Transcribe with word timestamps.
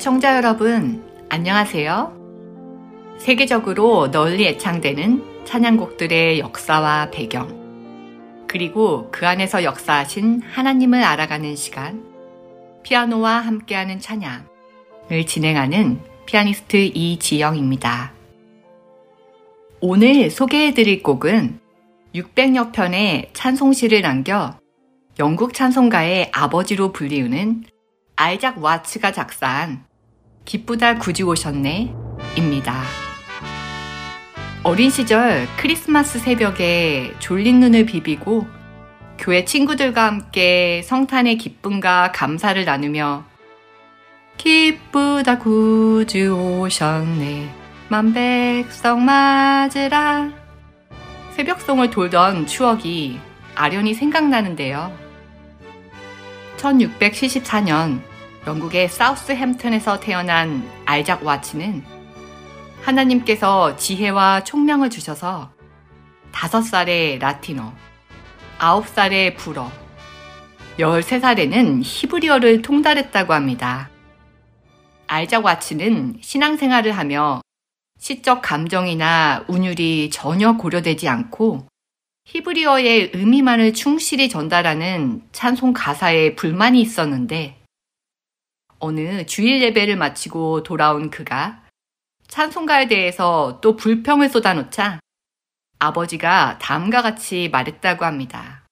애청자 0.00 0.34
여러분, 0.34 1.04
안녕하세요. 1.28 3.18
세계적으로 3.18 4.10
널리 4.10 4.46
애창되는 4.46 5.44
찬양곡들의 5.44 6.38
역사와 6.38 7.10
배경, 7.10 8.46
그리고 8.48 9.10
그 9.10 9.28
안에서 9.28 9.62
역사하신 9.62 10.40
하나님을 10.40 11.04
알아가는 11.04 11.54
시간, 11.54 12.02
피아노와 12.82 13.40
함께하는 13.40 14.00
찬양을 14.00 15.26
진행하는 15.26 16.00
피아니스트 16.24 16.78
이지영입니다. 16.78 18.14
오늘 19.82 20.30
소개해드릴 20.30 21.02
곡은 21.02 21.60
600여 22.14 22.72
편의 22.72 23.28
찬송시를 23.34 24.00
남겨 24.00 24.58
영국 25.18 25.52
찬송가의 25.52 26.30
아버지로 26.32 26.92
불리우는 26.92 27.64
아이작 28.16 28.64
와츠가 28.64 29.12
작사한 29.12 29.89
기쁘다 30.44 30.96
굳이 30.96 31.22
오셨네 31.22 31.94
입니다. 32.36 32.82
어린 34.62 34.90
시절 34.90 35.46
크리스마스 35.56 36.18
새벽에 36.18 37.14
졸린 37.18 37.60
눈을 37.60 37.86
비비고 37.86 38.46
교회 39.18 39.44
친구들과 39.44 40.06
함께 40.06 40.82
성탄의 40.84 41.38
기쁨과 41.38 42.12
감사를 42.12 42.62
나누며 42.64 43.24
기쁘다 44.36 45.38
굳이 45.38 46.26
오셨네 46.26 47.48
만백성 47.88 49.04
맞으라 49.04 50.30
새벽송을 51.32 51.90
돌던 51.90 52.46
추억이 52.46 53.18
아련히 53.54 53.94
생각나는데요. 53.94 54.92
1674년 56.58 58.09
영국의 58.46 58.88
사우스햄튼에서 58.88 60.00
태어난 60.00 60.66
알작 60.86 61.24
와츠는 61.24 61.84
하나님께서 62.80 63.76
지혜와 63.76 64.44
총명을 64.44 64.88
주셔서 64.88 65.52
다섯 66.32 66.62
살에 66.62 67.18
라틴어, 67.18 67.74
아홉 68.58 68.88
살에 68.88 69.34
불어, 69.34 69.70
열세 70.78 71.20
살에는 71.20 71.82
히브리어를 71.84 72.62
통달했다고 72.62 73.34
합니다. 73.34 73.90
알작 75.06 75.44
와츠는 75.44 76.18
신앙생활을 76.22 76.92
하며 76.92 77.42
시적 77.98 78.40
감정이나 78.40 79.44
운율이 79.48 80.08
전혀 80.10 80.56
고려되지 80.56 81.08
않고 81.08 81.66
히브리어의 82.24 83.10
의미만을 83.12 83.74
충실히 83.74 84.30
전달하는 84.30 85.20
찬송 85.32 85.74
가사에 85.74 86.36
불만이 86.36 86.80
있었는데 86.80 87.59
어느 88.80 89.24
주일 89.26 89.62
예배를 89.62 89.96
마치고 89.96 90.62
돌아온 90.62 91.10
그가 91.10 91.62
찬송가에 92.28 92.88
대해서 92.88 93.60
또 93.60 93.76
불평을 93.76 94.28
쏟아놓자 94.28 95.00
아버지가 95.78 96.58
다음과 96.58 97.02
같이 97.02 97.48
말했다고 97.50 98.04
합니다. 98.04 98.66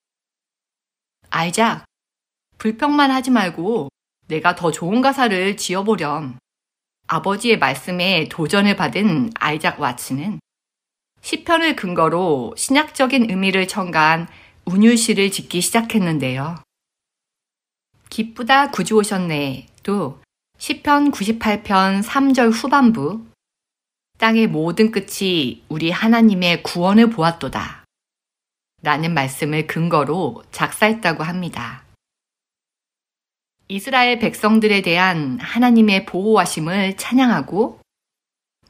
아이작, 1.30 1.84
불평만 2.58 3.10
하지 3.10 3.30
말고 3.30 3.88
내가 4.26 4.54
더 4.54 4.70
좋은 4.70 5.00
가사를 5.00 5.56
지어보렴. 5.56 6.38
아버지의 7.06 7.58
말씀에 7.58 8.28
도전을 8.30 8.76
받은 8.76 9.30
아이작 9.34 9.80
와츠는 9.80 10.40
시편을 11.22 11.76
근거로 11.76 12.54
신약적인 12.56 13.30
의미를 13.30 13.66
첨가한 13.66 14.28
운율시를 14.66 15.30
짓기 15.30 15.62
시작했는데요. 15.62 16.56
기쁘다 18.10 18.70
구주 18.70 18.96
오셨네 18.96 19.67
또 19.88 20.20
시편 20.58 21.12
98편 21.12 22.02
3절 22.02 22.52
후반부 22.52 23.24
땅의 24.18 24.48
모든 24.48 24.90
끝이 24.90 25.64
우리 25.70 25.90
하나님의 25.90 26.62
구원을 26.62 27.08
보았도다. 27.08 27.86
라는 28.82 29.14
말씀을 29.14 29.66
근거로 29.66 30.44
작사했다고 30.50 31.22
합니다. 31.22 31.84
이스라엘 33.68 34.18
백성들에 34.18 34.82
대한 34.82 35.38
하나님의 35.40 36.04
보호하심을 36.04 36.98
찬양하고 36.98 37.80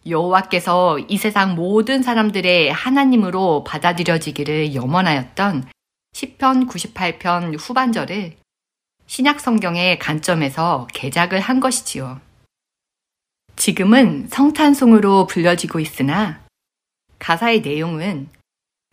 여호와께서 0.06 1.00
이 1.00 1.16
세상 1.16 1.56
모든 1.56 2.04
사람들의 2.04 2.72
하나님으로 2.72 3.64
받아들여지기를 3.64 4.76
염원하였던 4.76 5.68
시편 6.12 6.68
98편 6.68 7.56
후반절을 7.58 8.36
신약 9.08 9.41
성경의 9.41 9.98
관점에서 9.98 10.86
개작을 10.92 11.41
한 11.41 11.60
것이지요. 11.60 12.20
지금은 13.56 14.28
성탄송으로 14.28 15.26
불려지고 15.26 15.80
있으나 15.80 16.44
가사의 17.19 17.62
내용은 17.62 18.28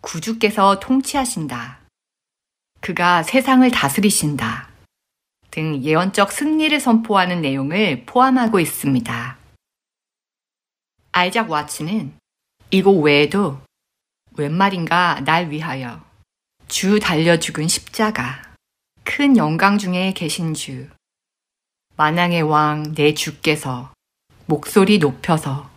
구주께서 0.02 0.80
통치하신다. 0.80 1.80
그가 2.80 3.24
세상을 3.24 3.70
다스리신다. 3.70 4.70
등 5.52 5.84
예언적 5.84 6.32
승리를 6.32 6.80
선포하는 6.80 7.42
내용을 7.42 8.06
포함하고 8.06 8.62
있습니다. 8.62 9.38
아이작 11.12 11.52
와츠는 11.52 12.14
이곡 12.72 13.04
외에도 13.04 13.60
웬 14.38 14.54
말인가 14.54 15.20
날 15.26 15.50
위하여 15.50 16.02
주 16.70 17.02
달려 17.02 17.38
죽은 17.38 17.68
십자가 17.68 18.55
큰 19.06 19.38
영광 19.38 19.78
중에 19.78 20.14
계신 20.14 20.54
주 20.54 20.90
만왕의 21.96 22.42
왕 22.42 22.94
내 22.96 23.14
주께서 23.14 23.94
목소리 24.48 24.98
높여서 24.98 25.70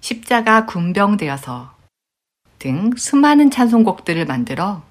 십자가 0.00 0.64
군병되어서 0.64 1.76
등 2.58 2.92
수많은 2.96 3.50
찬송곡들을 3.50 4.24
만들어 4.26 4.82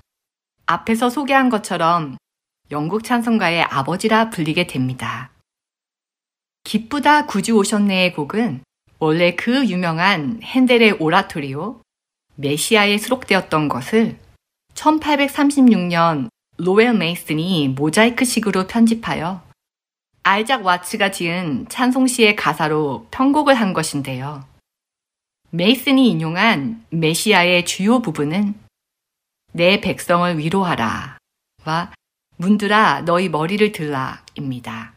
앞에서 0.65 1.09
소개한 1.09 1.49
것처럼 1.49 2.17
영국 2.71 3.03
찬송가의 3.03 3.63
아버지라 3.63 4.29
불리게 4.29 4.67
됩니다. 4.67 5.31
기쁘다 6.65 7.25
굳이 7.25 7.51
오셨네의 7.51 8.13
곡은 8.13 8.63
원래 8.99 9.33
그 9.35 9.65
유명한 9.65 10.41
핸델의 10.43 10.97
오라토리오 10.99 11.81
메시아에 12.35 12.97
수록되었던 12.97 13.69
것을 13.69 14.19
1836년 14.75 16.29
로웰 16.59 16.93
메이슨이 16.93 17.69
모자이크식으로 17.69 18.67
편집하여 18.67 19.41
알작 20.23 20.65
와츠가 20.65 21.09
지은 21.11 21.67
찬송시의 21.69 22.35
가사로 22.35 23.07
편곡을 23.11 23.55
한 23.55 23.71
것인데요. 23.73 24.45
메이슨이 25.51 26.09
인용한 26.09 26.85
메시아의 26.89 27.65
주요 27.65 28.01
부분은 28.01 28.55
내 29.53 29.79
백성을 29.79 30.37
위로하라 30.37 31.17
와 31.65 31.93
문들아 32.37 33.01
너희 33.01 33.29
머리를 33.29 33.71
들라 33.71 34.23
입니다. 34.35 34.93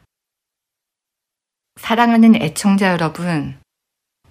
사랑하는 1.80 2.34
애청자 2.34 2.90
여러분, 2.92 3.58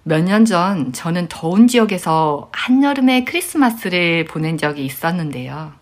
몇 0.04 0.22
년 0.22 0.44
전 0.44 0.92
저는 0.92 1.28
더운 1.28 1.66
지역에서 1.66 2.50
한여름의 2.52 3.24
크리스마스를 3.24 4.24
보낸 4.26 4.58
적이 4.58 4.84
있었는데요. 4.84 5.81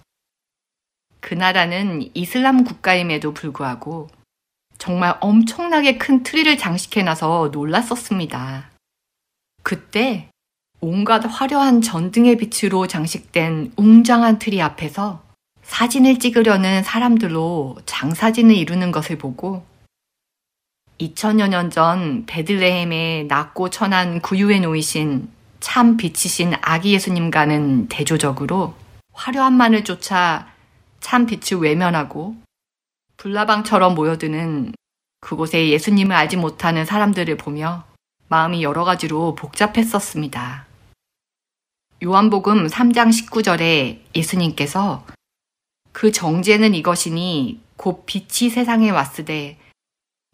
그 1.21 1.35
나라는 1.35 2.11
이슬람 2.15 2.65
국가임에도 2.65 3.35
불구하고 3.35 4.09
정말 4.79 5.17
엄청나게 5.21 5.99
큰 5.99 6.23
트리를 6.23 6.57
장식해놔서 6.57 7.51
놀랐었습니다. 7.53 8.71
그때 9.63 10.31
온갖 10.81 11.19
화려한 11.27 11.83
전등의 11.83 12.39
빛으로 12.39 12.87
장식된 12.87 13.75
웅장한 13.77 14.39
트리 14.39 14.63
앞에서 14.63 15.23
사진을 15.63 16.19
찍으려는 16.19 16.83
사람들로 16.83 17.77
장사진을 17.85 18.57
이루는 18.57 18.91
것을 18.91 19.19
보고 19.19 19.65
2000여 20.99 21.49
년 21.49 21.71
전 21.71 22.25
베들레헴에 22.27 23.25
낮고 23.29 23.71
천한 23.71 24.21
구유에 24.21 24.61
놓이신 24.61 25.29
참 25.61 25.97
빛이신 25.99 26.55
아기 26.63 26.95
예수님과는 26.95 27.89
대조적으로 27.89 28.75
화려함만을 29.13 29.85
쫓아 29.85 30.51
참 31.01 31.27
빛을 31.27 31.61
외면하고 31.61 32.37
불나방처럼 33.17 33.95
모여드는 33.95 34.73
그곳에 35.21 35.69
예수님을 35.69 36.15
알지 36.15 36.37
못하는 36.37 36.85
사람들을 36.85 37.37
보며 37.37 37.85
마음이 38.29 38.63
여러 38.63 38.85
가지로 38.85 39.35
복잡했었습니다. 39.35 40.67
요한복음 42.03 42.69
3장 42.69 43.11
19절에 43.11 44.01
예수님께서 44.15 45.05
그 45.93 46.13
정죄는 46.13 46.75
이것이니 46.75 47.61
곧 47.77 48.07
빛이 48.07 48.51
세상에 48.51 48.89
왔으되 48.91 49.59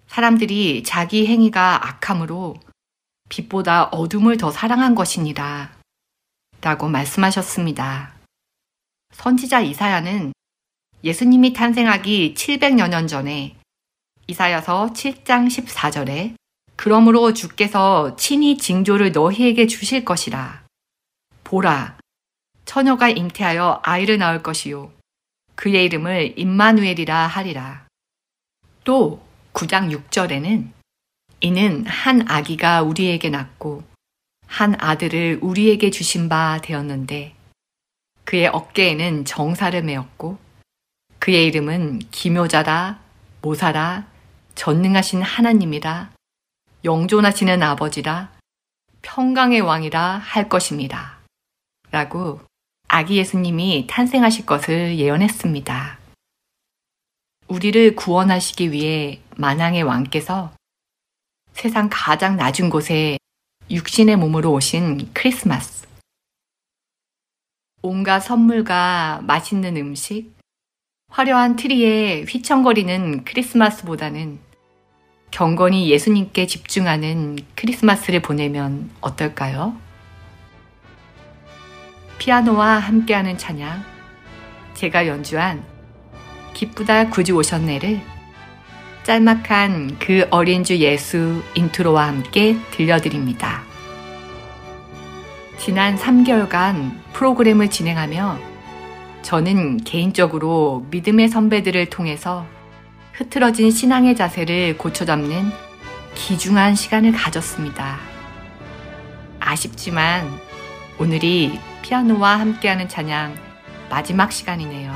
사람들이 0.06 0.84
자기 0.84 1.26
행위가 1.26 1.88
악함으로 1.88 2.54
빛보다 3.28 3.86
어둠을 3.86 4.36
더 4.36 4.52
사랑한 4.52 4.94
것이니라 4.94 5.72
라고 6.60 6.88
말씀하셨습니다. 6.88 8.14
선지자 9.12 9.60
이사야는 9.62 10.32
예수님이 11.04 11.52
탄생하기 11.52 12.34
700여 12.34 12.88
년 12.88 13.06
전에 13.06 13.56
이사야서 14.26 14.92
7장 14.92 15.48
14절에 15.48 16.34
그러므로 16.76 17.32
주께서 17.32 18.16
친히 18.16 18.58
징조를 18.58 19.12
너희에게 19.12 19.66
주실 19.66 20.04
것이라. 20.04 20.64
보라, 21.44 21.96
처녀가 22.64 23.08
잉태하여 23.08 23.80
아이를 23.82 24.18
낳을 24.18 24.42
것이요. 24.42 24.92
그의 25.54 25.84
이름을 25.84 26.34
임마누엘이라 26.38 27.26
하리라. 27.26 27.86
또 28.84 29.24
9장 29.52 29.90
6절에는 29.90 30.70
이는 31.40 31.86
한 31.86 32.28
아기가 32.28 32.82
우리에게 32.82 33.30
낳고 33.30 33.84
한 34.46 34.76
아들을 34.78 35.38
우리에게 35.40 35.90
주신 35.90 36.28
바 36.28 36.60
되었는데 36.62 37.34
그의 38.24 38.48
어깨에는 38.48 39.24
정사를 39.24 39.80
메었고 39.82 40.38
그의 41.26 41.46
이름은 41.46 41.98
기묘자라 42.12 43.00
모사라 43.42 44.06
전능하신 44.54 45.22
하나님이라 45.22 46.12
영존하시는 46.84 47.64
아버지라 47.64 48.32
평강의 49.02 49.60
왕이라 49.60 50.18
할 50.18 50.48
것입니다. 50.48 51.18
라고 51.90 52.42
아기 52.86 53.16
예수님이 53.16 53.88
탄생하실 53.90 54.46
것을 54.46 54.98
예언했습니다. 55.00 55.98
우리를 57.48 57.96
구원하시기 57.96 58.70
위해 58.70 59.20
만왕의 59.36 59.82
왕께서 59.82 60.54
세상 61.54 61.88
가장 61.90 62.36
낮은 62.36 62.70
곳에 62.70 63.18
육신의 63.68 64.14
몸으로 64.14 64.52
오신 64.52 65.10
크리스마스. 65.12 65.88
온갖 67.82 68.20
선물과 68.20 69.22
맛있는 69.24 69.76
음식, 69.76 70.35
화려한 71.08 71.56
트리에 71.56 72.24
휘청거리는 72.28 73.24
크리스마스보다는 73.24 74.38
경건히 75.30 75.88
예수님께 75.90 76.46
집중하는 76.46 77.38
크리스마스를 77.54 78.20
보내면 78.20 78.90
어떨까요? 79.00 79.76
피아노와 82.18 82.78
함께하는 82.78 83.38
찬양, 83.38 83.82
제가 84.74 85.06
연주한 85.06 85.64
기쁘다 86.52 87.08
구주 87.08 87.34
오셨네를 87.34 88.00
짤막한 89.04 89.98
그 89.98 90.26
어린 90.30 90.64
주 90.64 90.76
예수 90.78 91.42
인트로와 91.54 92.08
함께 92.08 92.56
들려드립니다. 92.72 93.62
지난 95.58 95.96
3개월간 95.96 96.98
프로그램을 97.12 97.70
진행하며 97.70 98.55
저는 99.26 99.78
개인적으로 99.78 100.86
믿음의 100.92 101.30
선배들을 101.30 101.86
통해서 101.86 102.46
흐트러진 103.12 103.72
신앙의 103.72 104.14
자세를 104.14 104.78
고쳐잡는 104.78 105.50
귀중한 106.14 106.76
시간을 106.76 107.10
가졌습니다. 107.10 107.98
아쉽지만 109.40 110.30
오늘이 111.00 111.58
피아노와 111.82 112.38
함께하는 112.38 112.88
찬양 112.88 113.34
마지막 113.90 114.30
시간이네요. 114.30 114.94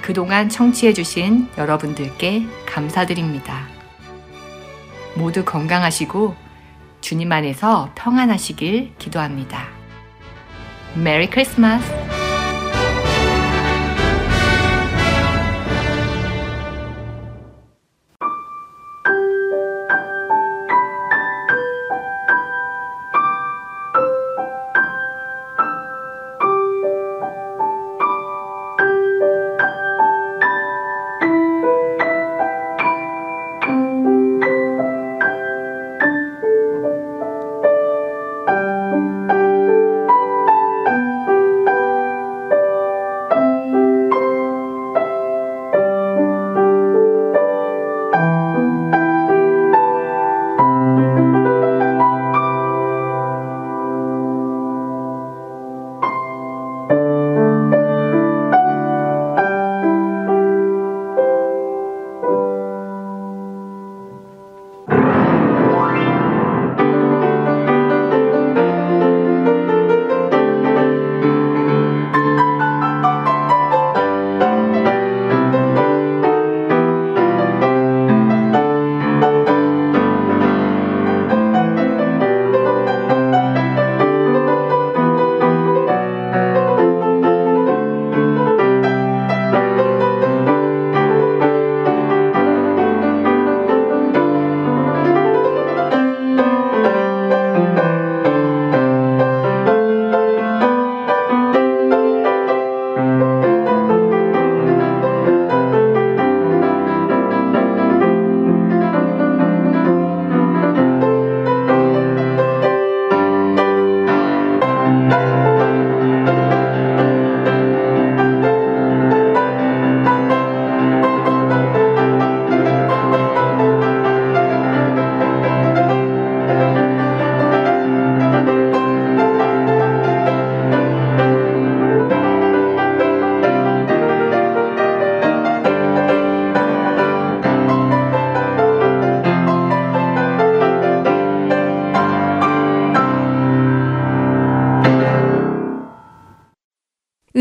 그동안 0.00 0.48
청취해주신 0.48 1.48
여러분들께 1.56 2.44
감사드립니다. 2.66 3.68
모두 5.14 5.44
건강하시고 5.44 6.34
주님 7.00 7.30
안에서 7.30 7.92
평안하시길 7.94 8.94
기도합니다. 8.98 9.68
메리 10.96 11.30
크리스마스! 11.30 12.21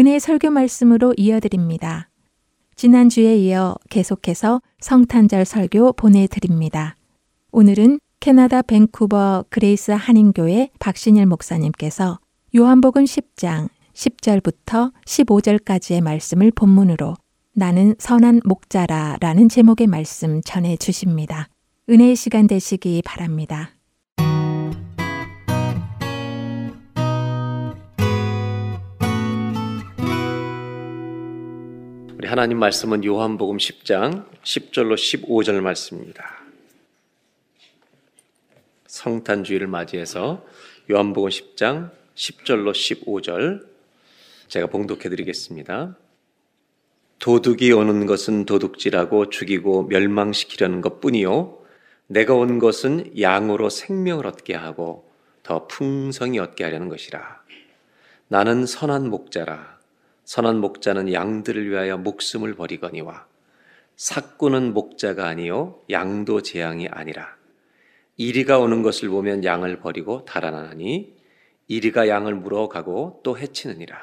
은혜 0.02 0.18
설교 0.18 0.50
말씀으로 0.50 1.14
이어드립니다. 1.16 2.10
지난주에 2.76 3.36
이어 3.36 3.76
계속해서 3.92 4.60
성탄절 4.80 5.46
설교 5.46 5.94
보내드립니다. 5.94 6.96
오늘은 7.52 8.00
캐나다 8.20 8.64
밴쿠버 8.64 9.46
그레이스 9.50 9.92
한인교회 9.92 10.72
박신일 10.80 11.28
목사님께서 11.28 12.18
요한복음 12.56 13.04
10장 13.04 13.70
10절부터 13.94 14.92
15절까지의 15.06 16.02
말씀을 16.02 16.50
본문으로 16.50 17.14
나는 17.54 17.94
선한 18.00 18.42
목자라 18.44 19.18
라는 19.20 19.50
제목의 19.50 19.86
말씀 19.86 20.42
전해 20.42 20.78
주십니다. 20.78 21.48
은혜의 21.88 22.16
시간 22.16 22.48
되시기 22.48 23.04
바랍니다. 23.06 23.76
하나님 32.32 32.60
말씀은 32.60 33.04
요한복음 33.04 33.58
10장 33.58 34.26
10절로 34.42 34.96
15절 34.96 35.60
말씀입니다. 35.60 36.42
성탄주의를 38.88 39.68
맞이해서 39.68 40.42
요한복음 40.90 41.30
10장 41.30 41.92
10절로 42.16 42.72
15절 42.72 43.68
제가 44.48 44.68
봉독해 44.68 45.10
드리겠습니다. 45.10 45.98
도둑이 47.20 47.74
오는 47.74 48.06
것은 48.06 48.46
도둑질하고 48.46 49.30
죽이고 49.30 49.88
멸망시키려는 49.88 50.80
것 50.80 51.02
뿐이요. 51.02 51.62
내가 52.08 52.34
온 52.34 52.60
것은 52.60 53.12
양으로 53.20 53.70
생명을 53.70 54.26
얻게 54.26 54.56
하고 54.56 55.12
더 55.44 55.68
풍성히 55.68 56.40
얻게 56.40 56.64
하려는 56.64 56.88
것이라. 56.88 57.42
나는 58.30 58.66
선한 58.66 59.10
목자라. 59.10 59.81
선한 60.32 60.62
목자는 60.62 61.12
양들을 61.12 61.70
위하여 61.70 61.98
목숨을 61.98 62.56
버리거니와 62.56 63.28
삭구는 63.98 64.74
목자가 64.74 65.28
아니요 65.28 65.82
양도 65.90 66.42
재앙이 66.42 66.88
아니라 66.88 67.36
이리가 68.16 68.58
오는 68.58 68.82
것을 68.82 69.10
보면 69.10 69.44
양을 69.44 69.82
버리고 69.82 70.24
달아나니 70.24 71.18
이리가 71.68 72.08
양을 72.08 72.36
물어가고 72.36 73.20
또 73.26 73.38
해치느니라 73.38 73.98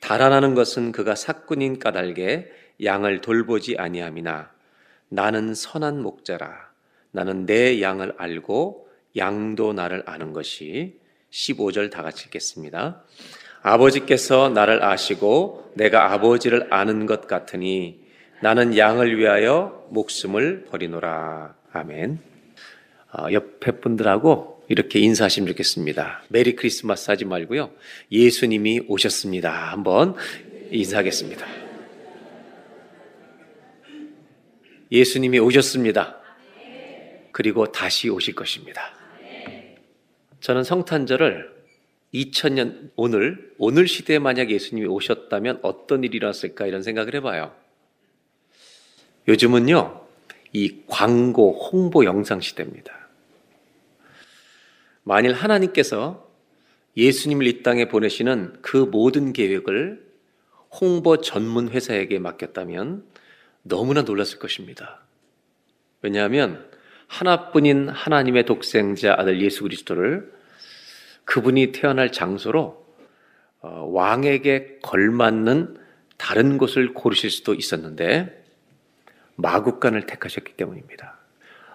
달아나는 0.00 0.54
것은 0.54 0.92
그가 0.92 1.14
삭군인 1.14 1.78
까닭에 1.78 2.52
양을 2.84 3.22
돌보지 3.22 3.76
아니함이나 3.78 4.50
나는 5.08 5.54
선한 5.54 6.02
목자라 6.02 6.70
나는 7.10 7.46
내 7.46 7.80
양을 7.80 8.16
알고 8.18 8.86
양도 9.16 9.72
나를 9.72 10.02
아는 10.04 10.34
것이 10.34 11.00
15절 11.30 11.90
다 11.90 12.02
같이 12.02 12.26
읽겠습니다. 12.26 13.02
아버지께서 13.62 14.48
나를 14.48 14.84
아시고 14.84 15.72
내가 15.74 16.12
아버지를 16.12 16.66
아는 16.70 17.06
것 17.06 17.26
같으니 17.26 18.00
나는 18.42 18.76
양을 18.76 19.16
위하여 19.18 19.86
목숨을 19.90 20.64
버리노라. 20.68 21.54
아멘. 21.72 22.18
어, 23.12 23.26
옆에 23.32 23.72
분들하고 23.72 24.64
이렇게 24.68 24.98
인사하시면 24.98 25.46
좋겠습니다. 25.48 26.22
메리 26.28 26.56
크리스마스 26.56 27.10
하지 27.10 27.24
말고요. 27.24 27.70
예수님이 28.10 28.82
오셨습니다. 28.88 29.50
한번 29.50 30.16
인사하겠습니다. 30.70 31.46
예수님이 34.90 35.38
오셨습니다. 35.38 36.18
그리고 37.30 37.70
다시 37.70 38.08
오실 38.08 38.34
것입니다. 38.34 38.82
저는 40.40 40.64
성탄절을 40.64 41.51
2000년 42.14 42.90
오늘 42.96 43.52
오늘 43.58 43.88
시대에 43.88 44.18
만약 44.18 44.50
예수님이 44.50 44.86
오셨다면 44.86 45.60
어떤 45.62 46.04
일이 46.04 46.16
일어났을까 46.16 46.66
이런 46.66 46.82
생각을 46.82 47.14
해봐요. 47.16 47.54
요즘은요 49.28 50.02
이 50.52 50.82
광고 50.86 51.52
홍보 51.52 52.04
영상 52.04 52.40
시대입니다. 52.40 53.08
만일 55.04 55.32
하나님께서 55.32 56.30
예수님을 56.96 57.46
이 57.46 57.62
땅에 57.62 57.88
보내시는 57.88 58.58
그 58.60 58.76
모든 58.76 59.32
계획을 59.32 60.12
홍보 60.80 61.20
전문 61.20 61.70
회사에게 61.70 62.18
맡겼다면 62.18 63.04
너무나 63.62 64.02
놀랐을 64.02 64.38
것입니다. 64.38 65.00
왜냐하면 66.02 66.68
하나뿐인 67.06 67.88
하나님의 67.88 68.44
독생자 68.44 69.14
아들 69.16 69.40
예수 69.40 69.62
그리스도를 69.62 70.32
그분이 71.24 71.72
태어날 71.72 72.12
장소로 72.12 72.84
어, 73.60 73.88
왕에게 73.92 74.78
걸맞는 74.82 75.78
다른 76.18 76.58
곳을 76.58 76.94
고르실 76.94 77.30
수도 77.30 77.54
있었는데 77.54 78.44
마국간을 79.36 80.06
택하셨기 80.06 80.54
때문입니다. 80.54 81.18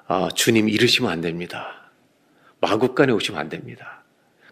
아, 0.07 0.29
주님 0.33 0.69
이르시면 0.69 1.11
안 1.11 1.21
됩니다. 1.21 1.91
마국간에 2.61 3.11
오시면 3.11 3.39
안 3.39 3.49
됩니다. 3.49 4.03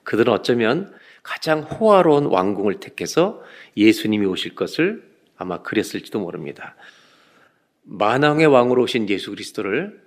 그들은 0.04 0.32
어쩌면 0.34 0.94
가장 1.24 1.62
호화로운 1.62 2.26
왕궁을 2.26 2.80
택해서 2.80 3.42
예수님이 3.76 4.26
오실 4.26 4.56
것을 4.56 5.04
아마 5.38 5.62
그랬을지도 5.62 6.20
모릅니다. 6.20 6.76
만왕의 7.84 8.48
왕으로 8.48 8.84
오신 8.84 9.10
예수 9.10 9.32
그리스도를 9.32 10.02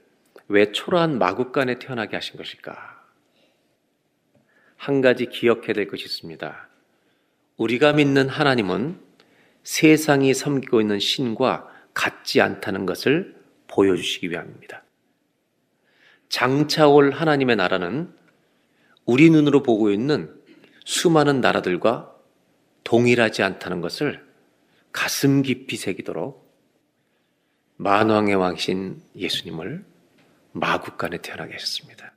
왜 0.49 0.73
초라한 0.73 1.19
마국간에 1.19 1.79
태어나게 1.79 2.17
하신 2.17 2.37
것일까? 2.37 2.98
한 4.79 5.03
가지 5.03 5.27
기억해야 5.27 5.75
될 5.75 5.89
것이 5.89 6.05
있습니다. 6.05 6.69
우리가 7.59 7.93
믿는 7.93 8.29
하나님은 8.29 8.99
세상이 9.65 10.33
섬기고 10.33 10.81
있는 10.81 10.99
신과 10.99 11.69
같지 11.93 12.41
않다는 12.41 12.87
것을 12.87 13.37
보여주시기 13.67 14.31
위함입니다. 14.31 14.85
장차 16.29 16.89
올 16.89 17.11
하나님의 17.11 17.57
나라는 17.57 18.15
우리 19.05 19.31
눈으로 19.31 19.63
보고 19.63 19.91
있는 19.91 20.35
수많은 20.85 21.41
나라들과 21.41 22.15
동일하지 22.85 23.43
않다는 23.43 23.81
것을 23.81 24.25
가슴 24.93 25.43
깊이 25.43 25.77
새기도록 25.77 26.49
만왕의 27.77 28.37
왕신 28.37 29.03
예수님을 29.17 29.85
마국간에 30.53 31.19
태어나게 31.19 31.55
하셨습니다. 31.55 32.13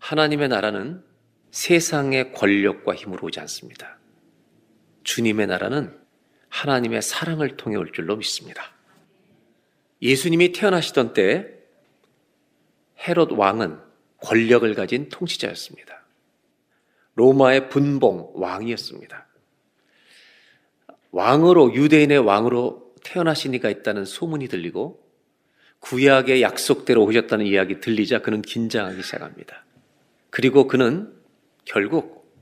하나님의 0.00 0.48
나라는 0.48 1.04
세상의 1.52 2.32
권력과 2.32 2.94
힘으로 2.94 3.26
오지 3.26 3.38
않습니다. 3.40 3.98
주님의 5.04 5.46
나라는 5.46 5.96
하나님의 6.48 7.00
사랑을 7.02 7.56
통해 7.56 7.76
올 7.76 7.92
줄로 7.92 8.16
믿습니다. 8.16 8.72
예수님이 10.02 10.52
태어나시던 10.52 11.12
때 11.12 11.46
헤롯 13.06 13.32
왕은 13.32 13.78
권력을 14.18 14.74
가진 14.74 15.08
통치자였습니다. 15.08 16.04
로마의 17.14 17.68
분봉 17.68 18.32
왕이었습니다. 18.34 19.26
왕으로 21.12 21.74
유대인의 21.74 22.18
왕으로 22.18 22.94
태어나신 23.04 23.54
이가 23.54 23.68
있다는 23.68 24.04
소문이 24.04 24.48
들리고 24.48 25.04
구약의 25.80 26.42
약속대로 26.42 27.04
오셨다는 27.04 27.46
이야기 27.46 27.80
들리자 27.80 28.20
그는 28.20 28.42
긴장하기 28.42 29.02
시작합니다. 29.02 29.64
그리고 30.30 30.66
그는 30.66 31.12
결국 31.64 32.34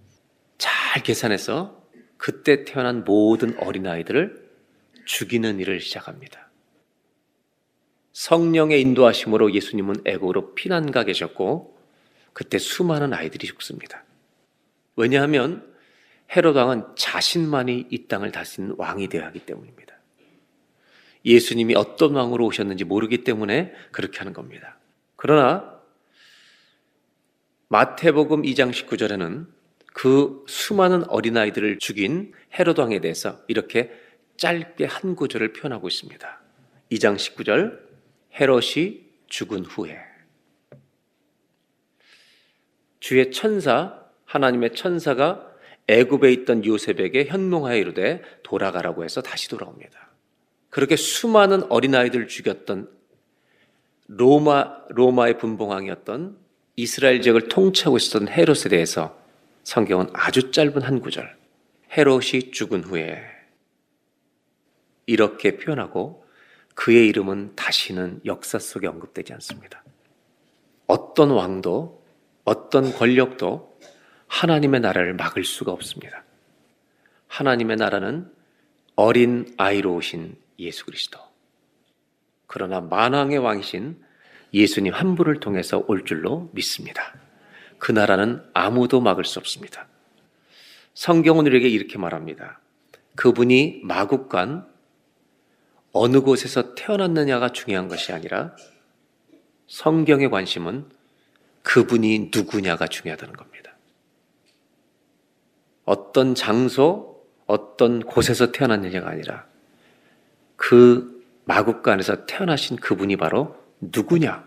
잘 0.59 1.02
계산해서 1.02 1.83
그때 2.16 2.64
태어난 2.64 3.04
모든 3.04 3.57
어린아이들을 3.59 4.49
죽이는 5.04 5.61
일을 5.61 5.80
시작합니다. 5.80 6.50
성령의 8.12 8.80
인도하심으로 8.80 9.54
예수님은 9.54 10.02
애고로 10.04 10.54
피난가 10.54 11.04
계셨고 11.04 11.78
그때 12.33 12.59
수많은 12.59 13.12
아이들이 13.12 13.47
죽습니다. 13.47 14.04
왜냐하면 14.97 15.73
헤롯 16.35 16.57
왕은 16.57 16.97
자신만이 16.97 17.87
이 17.90 18.07
땅을 18.07 18.33
다스리는 18.33 18.75
왕이 18.76 19.09
되어야 19.09 19.28
하기 19.28 19.40
때문입니다. 19.40 19.95
예수님이 21.25 21.75
어떤 21.75 22.14
왕으로 22.14 22.45
오셨는지 22.47 22.85
모르기 22.85 23.25
때문에 23.25 23.73
그렇게 23.92 24.18
하는 24.18 24.33
겁니다. 24.33 24.78
그러나 25.16 25.77
마태복음 27.70 28.42
2장 28.42 28.72
19절에는 28.72 29.46
그 29.92 30.44
수많은 30.48 31.04
어린아이들을 31.08 31.78
죽인 31.80 32.32
헤롯 32.58 32.78
왕에 32.78 33.00
대해서 33.00 33.38
이렇게 33.46 33.90
짧게 34.38 34.87
한 34.87 35.14
구절을 35.14 35.52
표현하고 35.52 35.88
있습니다. 35.88 36.40
2장 36.92 37.16
19절 37.16 37.78
헤롯이 38.40 39.00
죽은 39.26 39.66
후에 39.66 39.98
주의 43.00 43.30
천사 43.30 44.02
하나님의 44.25 44.75
천사가 44.75 45.46
애굽에 45.88 46.32
있던 46.32 46.64
요셉에게 46.64 47.26
현몽하여 47.26 47.76
이르되 47.76 48.22
돌아가라고 48.42 49.04
해서 49.04 49.20
다시 49.20 49.48
돌아옵니다. 49.48 50.10
그렇게 50.70 50.96
수많은 50.96 51.64
어린아이들을 51.70 52.28
죽였던 52.28 52.90
로마 54.06 54.84
로마의 54.88 55.38
분봉왕이었던 55.38 56.48
이스라엘 56.78 57.20
지역을 57.23 57.49
통치하고 57.49 57.97
있었던 57.97 58.28
헤롯에 58.28 58.68
대해서 58.70 59.20
성경은 59.64 60.11
아주 60.12 60.52
짧은 60.52 60.82
한 60.82 61.00
구절, 61.00 61.37
헤롯이 61.90 62.52
죽은 62.52 62.85
후에 62.85 63.20
이렇게 65.06 65.56
표현하고 65.56 66.25
그의 66.76 67.08
이름은 67.08 67.56
다시는 67.56 68.20
역사 68.26 68.61
속에 68.61 68.87
언급되지 68.87 69.32
않습니다. 69.32 69.82
어떤 70.87 71.32
왕도 71.32 72.00
어떤 72.44 72.92
권력도 72.92 73.76
하나님의 74.28 74.78
나라를 74.78 75.14
막을 75.14 75.42
수가 75.42 75.73
없습니다. 75.73 76.23
하나님의 77.26 77.76
나라는 77.76 78.32
어린 78.94 79.52
아이로 79.56 79.97
오신 79.97 80.37
예수 80.61 80.85
그리스도. 80.87 81.18
그러나 82.47 82.80
만왕의 82.80 83.38
왕이신 83.38 84.00
예수님 84.52 84.93
한 84.93 85.14
분을 85.14 85.40
통해서 85.40 85.85
올 85.88 86.05
줄로 86.05 86.50
믿습니다. 86.52 87.14
그 87.78 87.93
나라는 87.93 88.43
아무도 88.55 89.00
막을 89.00 89.25
수 89.25 89.38
없습니다. 89.38 89.87
성경은 90.95 91.47
우리에게 91.47 91.69
이렇게 91.69 91.99
말합니다. 91.99 92.61
그분이 93.14 93.83
마국간 93.85 94.67
어느 95.93 96.21
곳에서 96.21 96.75
태어났느냐가 96.75 97.50
중요한 97.52 97.88
것이 97.88 98.12
아니라 98.12 98.55
성경의 99.69 100.31
관심은 100.31 100.87
그분이 101.62 102.31
누구냐가 102.35 102.87
중요하다는 102.87 103.37
겁니다. 103.37 103.73
어떤 105.85 106.35
장소, 106.35 107.25
어떤 107.47 108.00
곳에서 108.00 108.52
태어났느냐가 108.52 109.09
아니라 109.11 109.47
그 110.57 111.25
마국간에서 111.45 112.26
태어나신 112.26 112.76
그분이 112.76 113.17
바로 113.17 113.57
누구냐? 113.80 114.47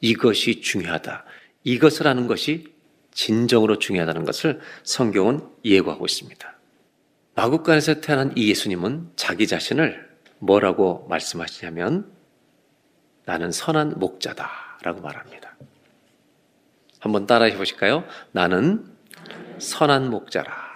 이것이 0.00 0.60
중요하다. 0.60 1.24
이것을 1.64 2.06
아는 2.06 2.26
것이 2.26 2.72
진정으로 3.12 3.78
중요하다는 3.78 4.24
것을 4.24 4.60
성경은 4.84 5.40
예고하고 5.64 6.04
있습니다. 6.04 6.56
마국간에서 7.34 8.00
태어난 8.00 8.32
이 8.36 8.48
예수님은 8.48 9.12
자기 9.16 9.46
자신을 9.46 10.08
뭐라고 10.38 11.06
말씀하시냐면 11.08 12.10
나는 13.24 13.50
선한 13.50 13.98
목자다 13.98 14.78
라고 14.82 15.00
말합니다. 15.00 15.56
한번 17.00 17.26
따라해 17.26 17.56
보실까요? 17.56 18.04
나는 18.32 18.86
선한 19.58 20.10
목자라. 20.10 20.66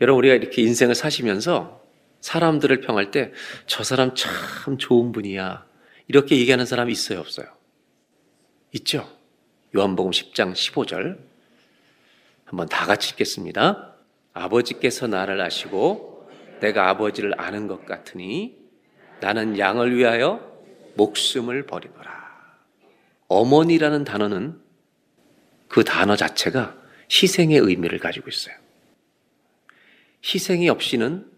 여러분 0.00 0.18
우리가 0.18 0.34
이렇게 0.34 0.62
인생을 0.62 0.94
사시면서 0.94 1.81
사람들을 2.22 2.80
평할 2.80 3.10
때 3.10 3.32
저 3.66 3.84
사람 3.84 4.14
참 4.14 4.78
좋은 4.78 5.12
분이야. 5.12 5.66
이렇게 6.08 6.38
얘기하는 6.38 6.64
사람이 6.64 6.90
있어요, 6.90 7.20
없어요? 7.20 7.46
있죠? 8.72 9.08
요한복음 9.76 10.12
10장 10.12 10.52
15절. 10.52 11.18
한번 12.44 12.68
다 12.68 12.86
같이 12.86 13.10
읽겠습니다. 13.10 13.94
아버지께서 14.32 15.06
나를 15.06 15.40
아시고 15.40 16.30
내가 16.60 16.88
아버지를 16.88 17.38
아는 17.40 17.66
것 17.66 17.84
같으니 17.86 18.56
나는 19.20 19.58
양을 19.58 19.96
위하여 19.96 20.52
목숨을 20.94 21.66
버리노라. 21.66 22.12
어머니라는 23.28 24.04
단어는 24.04 24.60
그 25.68 25.84
단어 25.84 26.16
자체가 26.16 26.76
희생의 27.10 27.58
의미를 27.58 27.98
가지고 27.98 28.28
있어요. 28.28 28.54
희생이 30.24 30.68
없이는 30.68 31.31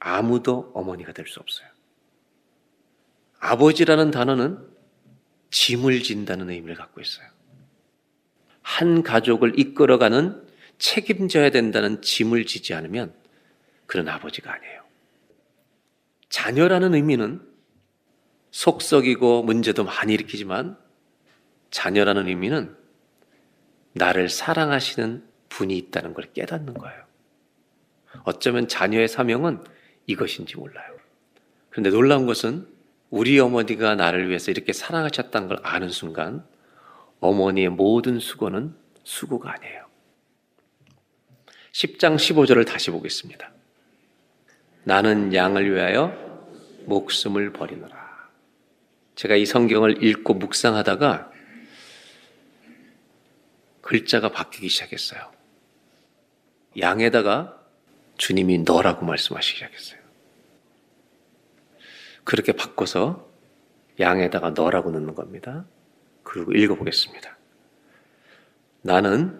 아무도 0.00 0.72
어머니가 0.74 1.12
될 1.12 1.26
수 1.26 1.38
없어요. 1.40 1.68
아버지라는 3.38 4.10
단어는 4.10 4.58
짐을 5.50 6.02
진다는 6.02 6.50
의미를 6.50 6.74
갖고 6.74 7.00
있어요. 7.00 7.26
한 8.62 9.02
가족을 9.02 9.58
이끌어가는 9.58 10.46
책임져야 10.78 11.50
된다는 11.50 12.02
짐을 12.02 12.46
지지 12.46 12.74
않으면 12.74 13.14
그런 13.86 14.08
아버지가 14.08 14.52
아니에요. 14.52 14.82
자녀라는 16.28 16.94
의미는 16.94 17.46
속썩이고 18.50 19.42
문제도 19.42 19.84
많이 19.84 20.14
일으키지만 20.14 20.78
자녀라는 21.70 22.28
의미는 22.28 22.76
나를 23.92 24.28
사랑하시는 24.28 25.26
분이 25.48 25.76
있다는 25.76 26.14
걸 26.14 26.32
깨닫는 26.32 26.74
거예요. 26.74 27.04
어쩌면 28.24 28.68
자녀의 28.68 29.08
사명은 29.08 29.64
이것인지 30.10 30.56
몰라요. 30.56 30.96
그런데 31.70 31.90
놀라운 31.90 32.26
것은 32.26 32.66
우리 33.10 33.38
어머니가 33.38 33.94
나를 33.96 34.28
위해서 34.28 34.50
이렇게 34.50 34.72
사랑하셨다는 34.72 35.48
걸 35.48 35.58
아는 35.62 35.88
순간 35.88 36.44
어머니의 37.20 37.68
모든 37.68 38.18
수고는 38.18 38.74
수고가 39.04 39.52
아니에요. 39.54 39.86
10장 41.72 42.16
15절을 42.16 42.66
다시 42.66 42.90
보겠습니다. 42.90 43.52
나는 44.84 45.34
양을 45.34 45.72
위하여 45.72 46.12
목숨을 46.86 47.52
버리노라. 47.52 48.00
제가 49.14 49.36
이 49.36 49.44
성경을 49.44 50.02
읽고 50.02 50.34
묵상하다가 50.34 51.30
글자가 53.82 54.30
바뀌기 54.30 54.68
시작했어요. 54.68 55.32
양에다가 56.78 57.60
주님이 58.16 58.58
너라고 58.58 59.04
말씀하시기 59.04 59.56
시작했어요. 59.56 59.99
그렇게 62.24 62.52
바꿔서 62.52 63.28
양에다가 63.98 64.50
너라고 64.50 64.90
넣는 64.90 65.14
겁니다. 65.14 65.66
그리고 66.22 66.52
읽어보겠습니다. 66.52 67.36
나는 68.82 69.38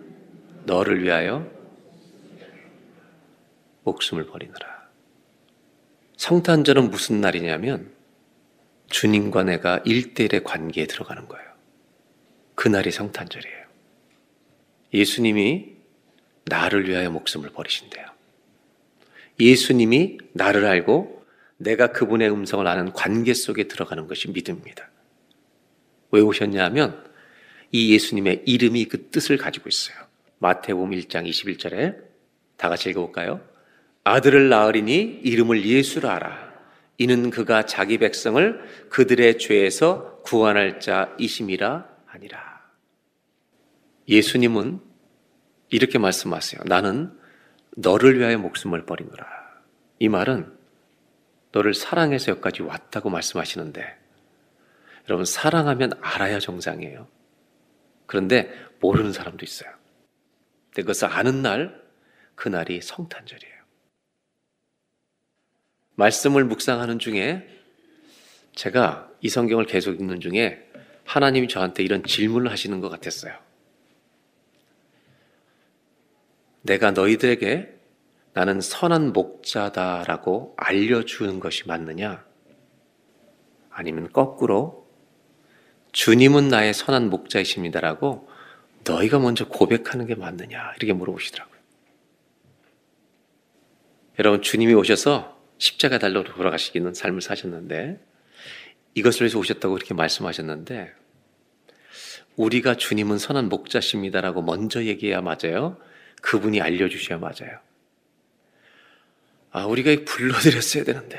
너를 0.65 1.03
위하여 1.03 1.51
목숨을 3.85 4.27
버리느라. 4.27 4.89
성탄절은 6.17 6.91
무슨 6.91 7.21
날이냐면 7.21 7.93
주님과 8.91 9.45
내가 9.45 9.79
일대일의 9.85 10.45
관계에 10.45 10.87
들어가는 10.87 11.27
거예요. 11.29 11.51
그날이 12.55 12.91
성탄절이에요. 12.91 13.61
예수님이 14.93 15.77
나를 16.45 16.89
위하여 16.89 17.11
목숨을 17.11 17.51
버리신대요. 17.51 18.05
예수님이 19.39 20.19
나를 20.33 20.67
알고 20.67 21.20
내가 21.61 21.93
그분의 21.93 22.31
음성을 22.31 22.67
아는 22.67 22.93
관계 22.93 23.35
속에 23.35 23.65
들어가는 23.65 24.07
것이 24.07 24.31
믿음입니다. 24.31 24.91
왜 26.11 26.21
오셨냐 26.21 26.65
하면 26.65 27.05
이 27.71 27.93
예수님의 27.93 28.45
이름이 28.47 28.87
그 28.87 29.11
뜻을 29.11 29.37
가지고 29.37 29.69
있어요. 29.69 29.97
마태복음 30.39 30.91
1장 30.93 31.29
21절에 31.29 31.97
다 32.57 32.69
같이 32.71 32.89
읽어볼까요? 32.91 33.43
아들을 34.05 34.49
낳으리니 34.49 35.21
이름을 35.23 35.65
예수라 35.67 36.15
하라. 36.15 36.51
이는 36.97 37.31
그가 37.31 37.67
자기 37.67 37.99
백성을 37.99 38.89
그들의 38.89 39.39
죄에서 39.39 40.23
구원할 40.23 40.81
자이심이라 40.81 41.87
아니라. 42.07 42.61
예수님은 44.09 44.81
이렇게 45.69 45.99
말씀하세요. 45.99 46.63
나는 46.65 47.13
너를 47.77 48.19
위하여 48.19 48.39
목숨을 48.39 48.87
버리노라. 48.87 49.27
이 49.99 50.09
말은 50.09 50.60
너를 51.53 51.75
사랑해서 51.75 52.33
여기까지 52.33 52.63
왔다고 52.63 53.11
말씀하시는데 53.11 53.99
여러분 55.09 55.25
사랑하면 55.25 55.93
알아야 56.01 56.39
정상이에요. 56.39 57.09
그런데 58.07 58.53
모르는 58.81 59.13
사람도 59.13 59.45
있어요. 59.45 59.71
근데 60.67 60.83
그것을 60.83 61.09
아는 61.09 61.43
날 61.43 61.81
그날이 62.35 62.81
성탄절이에요. 62.81 63.55
말씀을 65.97 66.45
묵상하는 66.45 66.99
중에 66.99 67.47
제가 68.55 69.11
이 69.21 69.29
성경을 69.29 69.67
계속 69.67 70.01
읽는 70.01 70.21
중에 70.21 70.67
하나님이 71.05 71.49
저한테 71.49 71.83
이런 71.83 72.03
질문을 72.05 72.51
하시는 72.51 72.81
것 72.81 72.89
같았어요. 72.89 73.37
내가 76.63 76.93
너희들에게 76.93 77.80
나는 78.41 78.63
선한 78.63 79.13
목자다라고 79.13 80.55
알려주는 80.57 81.41
것이 81.41 81.69
맞느냐? 81.69 82.25
아니면 83.69 84.11
거꾸로 84.15 84.89
주님은 85.93 86.49
나의 86.49 86.73
선한 86.73 87.11
목자이십니다라고 87.11 88.31
너희가 88.85 89.19
먼저 89.19 89.47
고백하는 89.47 90.07
게 90.07 90.15
맞느냐? 90.15 90.73
이렇게 90.79 90.95
물어보시더라고요. 90.95 91.61
여러분, 94.21 94.41
주님이 94.41 94.73
오셔서 94.73 95.39
십자가 95.59 95.99
달러 95.99 96.25
돌아가시기는 96.25 96.95
삶을 96.95 97.21
사셨는데 97.21 98.01
이것을 98.95 99.25
위해서 99.25 99.39
오셨다고 99.39 99.75
그렇게 99.75 99.93
말씀하셨는데 99.93 100.95
우리가 102.37 102.79
주님은 102.79 103.19
선한 103.19 103.51
목자십니다라고 103.51 104.41
먼저 104.41 104.83
얘기해야 104.85 105.21
맞아요. 105.21 105.77
그분이 106.23 106.63
알려주셔야 106.63 107.19
맞아요. 107.19 107.61
아, 109.51 109.67
우리가 109.67 110.05
불러드렸어야 110.05 110.85
되는데. 110.85 111.19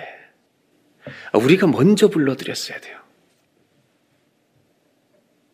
아, 1.32 1.38
우리가 1.38 1.68
먼저 1.68 2.10
불러드렸어야 2.10 2.80
돼요. 2.80 3.00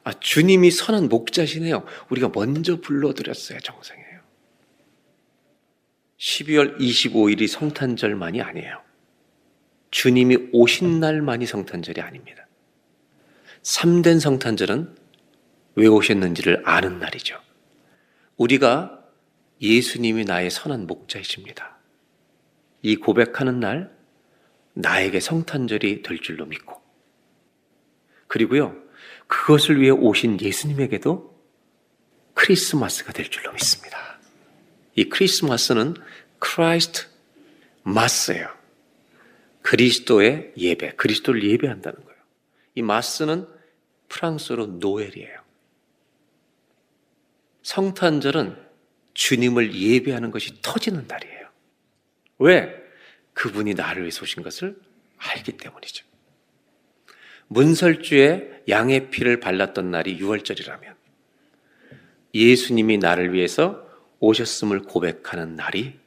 아, 0.03 0.13
주님이 0.13 0.71
선한 0.71 1.09
목자시네요. 1.09 1.85
우리가 2.09 2.29
먼저 2.33 2.79
불러드렸어야 2.79 3.59
정상이에요. 3.59 4.21
12월 6.17 6.79
25일이 6.79 7.47
성탄절만이 7.47 8.41
아니에요. 8.41 8.81
주님이 9.91 10.49
오신 10.51 10.99
날만이 10.99 11.45
성탄절이 11.45 12.01
아닙니다. 12.01 12.47
참된 13.61 14.19
성탄절은 14.19 14.95
왜 15.75 15.87
오셨는지를 15.87 16.63
아는 16.65 16.99
날이죠. 16.99 17.39
우리가 18.37 19.03
예수님이 19.61 20.25
나의 20.25 20.49
선한 20.49 20.87
목자이십니다. 20.87 21.76
이 22.81 22.95
고백하는 22.95 23.59
날 23.59 23.95
나에게 24.73 25.19
성탄절이 25.19 26.03
될 26.03 26.19
줄로 26.19 26.45
믿고 26.45 26.81
그리고요 28.27 28.75
그것을 29.27 29.81
위해 29.81 29.91
오신 29.91 30.39
예수님에게도 30.41 31.37
크리스마스가 32.33 33.13
될 33.13 33.29
줄로 33.29 33.51
믿습니다. 33.51 34.19
이 34.95 35.09
크리스마스는 35.09 35.95
Christ 36.39 37.07
mas예요. 37.83 38.49
그리스도의 39.63 40.53
예배, 40.55 40.95
그리스도를 40.95 41.43
예배한다는 41.43 42.03
거예요. 42.03 42.17
이 42.75 42.81
mas는 42.81 43.47
프랑스어로 44.07 44.67
노엘이에요. 44.67 45.41
성탄절은 47.63 48.55
주님을 49.13 49.75
예배하는 49.75 50.31
것이 50.31 50.61
터지는 50.61 51.05
날이에요. 51.07 51.36
왜? 52.39 52.75
그분이 53.33 53.73
나를 53.73 54.03
위해서 54.03 54.23
오신 54.23 54.43
것을 54.43 54.79
알기 55.17 55.53
때문이죠. 55.53 56.05
문설주에 57.47 58.63
양의 58.67 59.09
피를 59.09 59.39
발랐던 59.39 59.91
날이 59.91 60.19
6월절이라면 60.19 60.95
예수님이 62.33 62.97
나를 62.97 63.33
위해서 63.33 63.87
오셨음을 64.19 64.83
고백하는 64.83 65.55
날이 65.55 65.99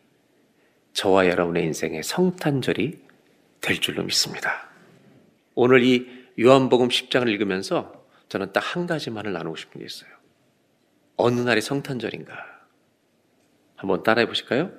저와 0.93 1.29
여러분의 1.29 1.64
인생의 1.64 2.03
성탄절이 2.03 3.01
될 3.61 3.79
줄로 3.79 4.03
믿습니다. 4.03 4.69
오늘 5.55 5.83
이 5.83 6.09
요한복음 6.38 6.88
10장을 6.88 7.29
읽으면서 7.29 8.05
저는 8.29 8.53
딱 8.53 8.61
한 8.61 8.87
가지만을 8.87 9.33
나누고 9.33 9.57
싶은 9.57 9.81
게 9.81 9.85
있어요. 9.85 10.11
어느 11.16 11.40
날이 11.40 11.61
성탄절인가? 11.61 12.33
한번 13.77 14.03
따라해 14.03 14.27
보실까요? 14.27 14.73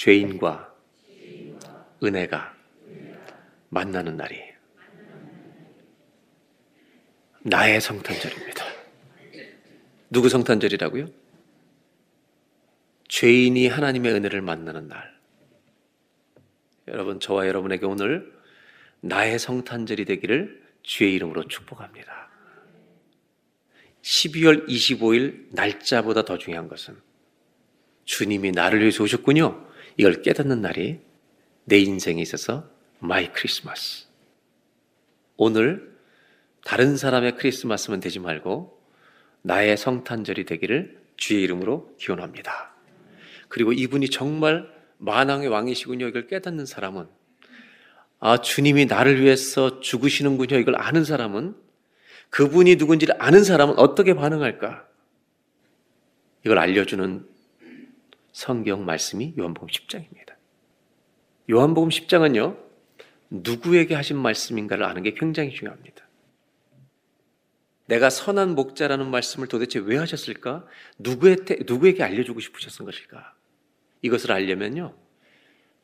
죄인과 0.00 0.74
은혜가 2.02 2.56
만나는 3.68 4.16
날이에요. 4.16 4.54
나의 7.42 7.82
성탄절입니다. 7.82 8.64
누구 10.08 10.30
성탄절이라고요? 10.30 11.06
죄인이 13.08 13.68
하나님의 13.68 14.14
은혜를 14.14 14.40
만나는 14.40 14.88
날. 14.88 15.14
여러분, 16.88 17.20
저와 17.20 17.46
여러분에게 17.46 17.84
오늘 17.84 18.32
나의 19.02 19.38
성탄절이 19.38 20.06
되기를 20.06 20.66
주의 20.82 21.14
이름으로 21.14 21.46
축복합니다. 21.46 22.30
12월 24.00 24.66
25일 24.66 25.48
날짜보다 25.50 26.24
더 26.24 26.38
중요한 26.38 26.68
것은 26.68 26.98
주님이 28.06 28.52
나를 28.52 28.80
위해서 28.80 29.04
오셨군요. 29.04 29.68
이걸 29.96 30.22
깨닫는 30.22 30.60
날이 30.60 31.00
내 31.64 31.78
인생에 31.78 32.20
있어서 32.22 32.68
my 32.98 33.32
Christmas. 33.32 34.06
오늘 35.36 35.96
다른 36.64 36.96
사람의 36.96 37.36
크리스마스만 37.36 38.00
되지 38.00 38.18
말고 38.18 38.78
나의 39.42 39.76
성탄절이 39.76 40.44
되기를 40.44 41.00
주의 41.16 41.42
이름으로 41.42 41.94
기원합니다. 41.98 42.74
그리고 43.48 43.72
이분이 43.72 44.10
정말 44.10 44.70
만왕의 44.98 45.48
왕이시군요. 45.48 46.08
이걸 46.08 46.26
깨닫는 46.26 46.66
사람은 46.66 47.08
아, 48.20 48.36
주님이 48.42 48.84
나를 48.84 49.22
위해서 49.22 49.80
죽으시는군요. 49.80 50.58
이걸 50.58 50.76
아는 50.76 51.04
사람은 51.04 51.56
그분이 52.28 52.76
누군지를 52.76 53.14
아는 53.18 53.42
사람은 53.42 53.78
어떻게 53.78 54.14
반응할까? 54.14 54.86
이걸 56.44 56.58
알려주는 56.58 57.26
성경 58.32 58.84
말씀이 58.84 59.34
요한복음 59.38 59.68
10장입니다. 59.68 60.34
요한복음 61.50 61.88
10장은요, 61.88 62.56
누구에게 63.30 63.94
하신 63.94 64.16
말씀인가를 64.16 64.84
아는 64.84 65.02
게 65.02 65.14
굉장히 65.14 65.50
중요합니다. 65.52 66.08
내가 67.86 68.08
선한 68.08 68.54
목자라는 68.54 69.10
말씀을 69.10 69.48
도대체 69.48 69.80
왜 69.80 69.96
하셨을까? 69.98 70.64
누구에게, 70.98 71.64
누구에게 71.66 72.04
알려주고 72.04 72.38
싶으셨던 72.38 72.84
것일까? 72.84 73.34
이것을 74.02 74.30
알려면요, 74.30 74.94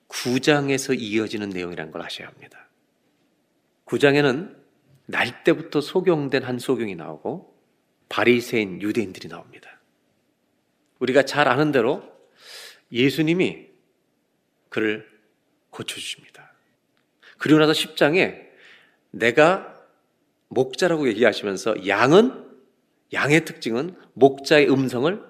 9장에서 0.09 0.96
이어지는 0.98 1.50
내용이라는 1.50 1.90
걸 1.90 2.02
아셔야 2.02 2.28
합니다. 2.28 2.68
9장에는 3.87 4.56
날 5.06 5.44
때부터 5.44 5.80
소경된 5.80 6.44
한 6.44 6.59
소경이 6.59 6.94
나오고 6.94 7.56
바리새인 8.09 8.82
유대인들이 8.82 9.28
나옵니다. 9.28 9.80
우리가 10.98 11.24
잘 11.24 11.48
아는 11.48 11.72
대로 11.72 12.15
예수님이 12.92 13.66
그를 14.68 15.09
고쳐주십니다. 15.70 16.53
그리고 17.38 17.59
나서 17.59 17.72
10장에 17.72 18.46
내가 19.11 19.75
목자라고 20.49 21.09
얘기하시면서 21.09 21.87
양은 21.87 22.44
양의 23.12 23.44
특징은 23.44 23.96
목자의 24.14 24.70
음성을 24.70 25.22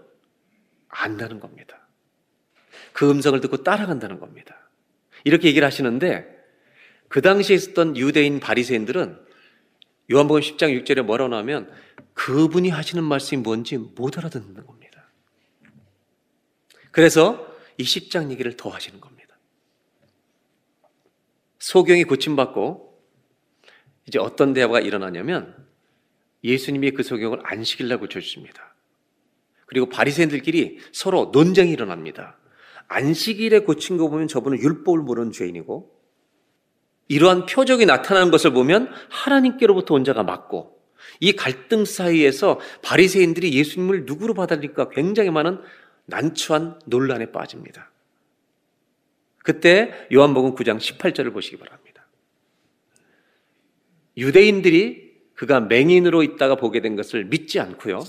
안다는 0.89 1.41
겁니다. 1.41 1.87
그 2.93 3.11
음성을 3.11 3.39
듣고 3.41 3.59
따라간다는 3.59 4.19
겁니다. 4.19 4.71
이렇게 5.25 5.49
얘기를 5.49 5.67
하시는데 5.67 6.27
그 7.09 7.21
당시에 7.21 7.57
있었던 7.57 7.97
유대인 7.97 8.41
바리새인들은 8.41 9.19
요한복음 10.13 10.41
10장 10.41 10.83
6절에 10.83 11.03
뭐라고 11.03 11.29
나오면 11.29 11.71
그분이 12.15 12.71
하시는 12.71 13.03
말씀이 13.05 13.43
뭔지 13.43 13.77
못 13.77 14.17
알아듣는 14.17 14.65
겁니다. 14.65 15.11
그래서 16.91 17.46
이 17.79 17.85
10장 17.85 18.31
얘기를 18.31 18.57
더 18.57 18.71
하시는 18.71 19.01
겁니다. 19.01 19.37
소경이 21.59 22.05
고침받고 22.05 23.03
이제 24.07 24.19
어떤 24.19 24.53
대화가 24.53 24.81
일어나냐면 24.81 25.67
예수님이 26.45 26.93
그 26.93 27.03
소경을 27.03 27.41
안식일날 27.43 27.99
고쳐주십니다. 27.99 28.75
그리고 29.67 29.89
바리새인들끼리 29.89 30.79
서로 30.93 31.31
논쟁이 31.33 31.73
일어납니다. 31.73 32.39
안식일에 32.89 33.61
고친 33.61 33.97
거 33.97 34.09
보면 34.09 34.29
저분은 34.29 34.59
율법을 34.59 35.01
모르는 35.01 35.33
죄인이고 35.33 35.93
이러한 37.09 37.47
표적이 37.47 37.87
나타나는 37.87 38.31
것을 38.31 38.53
보면 38.53 38.93
하나님께로부터 39.11 39.95
온 39.95 40.05
자가 40.05 40.23
맞고 40.23 40.77
이 41.21 41.33
갈등 41.33 41.85
사이에서 41.85 42.61
바리새인들이 42.83 43.53
예수님을 43.53 44.05
누구로 44.07 44.35
받아들일까 44.35 44.91
굉장히 44.91 45.31
많은 45.31 45.61
난처한 46.07 46.81
논란에 46.87 47.33
빠집니다. 47.33 47.91
그때 49.39 50.09
요한복음 50.13 50.55
9장 50.55 50.79
18절을 50.79 51.33
보시기 51.33 51.57
바랍니다. 51.57 52.07
유대인들이 54.17 55.15
그가 55.35 55.61
맹인으로 55.61 56.23
있다가 56.23 56.57
보게 56.57 56.81
된 56.81 56.97
것을 56.97 57.25
믿지 57.27 57.61
않고요. 57.61 58.03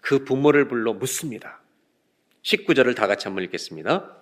그 0.00 0.24
부모를 0.24 0.68
불러 0.68 0.92
묻습니다. 0.92 1.60
19절을 2.42 2.94
다 2.94 3.06
같이 3.06 3.26
한번 3.26 3.44
읽겠습니다. 3.44 4.16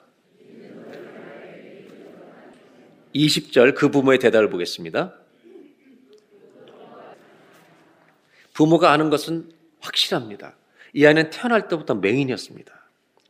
20절 3.14 3.74
그 3.74 3.90
부모의 3.90 4.18
대답을 4.18 4.48
보겠습니다. 4.50 5.14
부모가 8.54 8.92
아는 8.92 9.10
것은 9.10 9.52
확실합니다. 9.80 10.56
이 10.94 11.04
아이는 11.04 11.30
태어날 11.30 11.68
때부터 11.68 11.94
맹인이었습니다. 11.94 12.83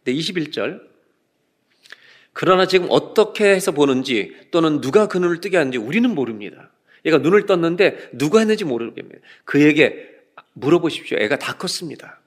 근데 0.05 0.19
21절 0.19 0.81
그러나 2.33 2.67
지금 2.67 2.89
어떻게 2.91 3.47
해서 3.47 3.73
보는지 3.73 4.37
또는 4.51 4.81
누가 4.81 5.09
그 5.09 5.19
눈을 5.19 5.41
뜨게 5.41 5.57
하는지 5.57 5.79
우리는 5.79 6.13
모릅니다. 6.15 6.71
얘가 7.07 7.19
눈을 7.19 7.47
떴는데 7.47 8.11
누가 8.13 8.41
했는지 8.41 8.65
모르겠습니다. 8.65 9.21
그에게 9.45 10.11
물어보십시오. 10.55 11.19
애가 11.19 11.39
다 11.39 11.57
컸습니다. 11.57 12.21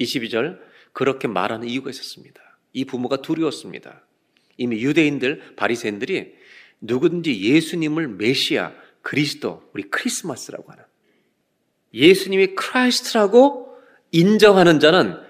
22절 0.00 0.58
그렇게 0.92 1.28
말하는 1.28 1.68
이유가 1.68 1.90
있었습니다. 1.90 2.40
이 2.72 2.84
부모가 2.84 3.22
두려웠습니다. 3.22 4.04
이미 4.56 4.82
유대인들 4.82 5.54
바리새인들이 5.56 6.34
누구든지 6.80 7.40
예수님을 7.40 8.08
메시아, 8.08 8.72
그리스도, 9.02 9.62
우리 9.74 9.84
크리스마스라고 9.84 10.72
하는 10.72 10.84
예수님이 11.94 12.54
Christ라고 12.54 13.76
인정하는 14.12 14.80
자는 14.80 15.29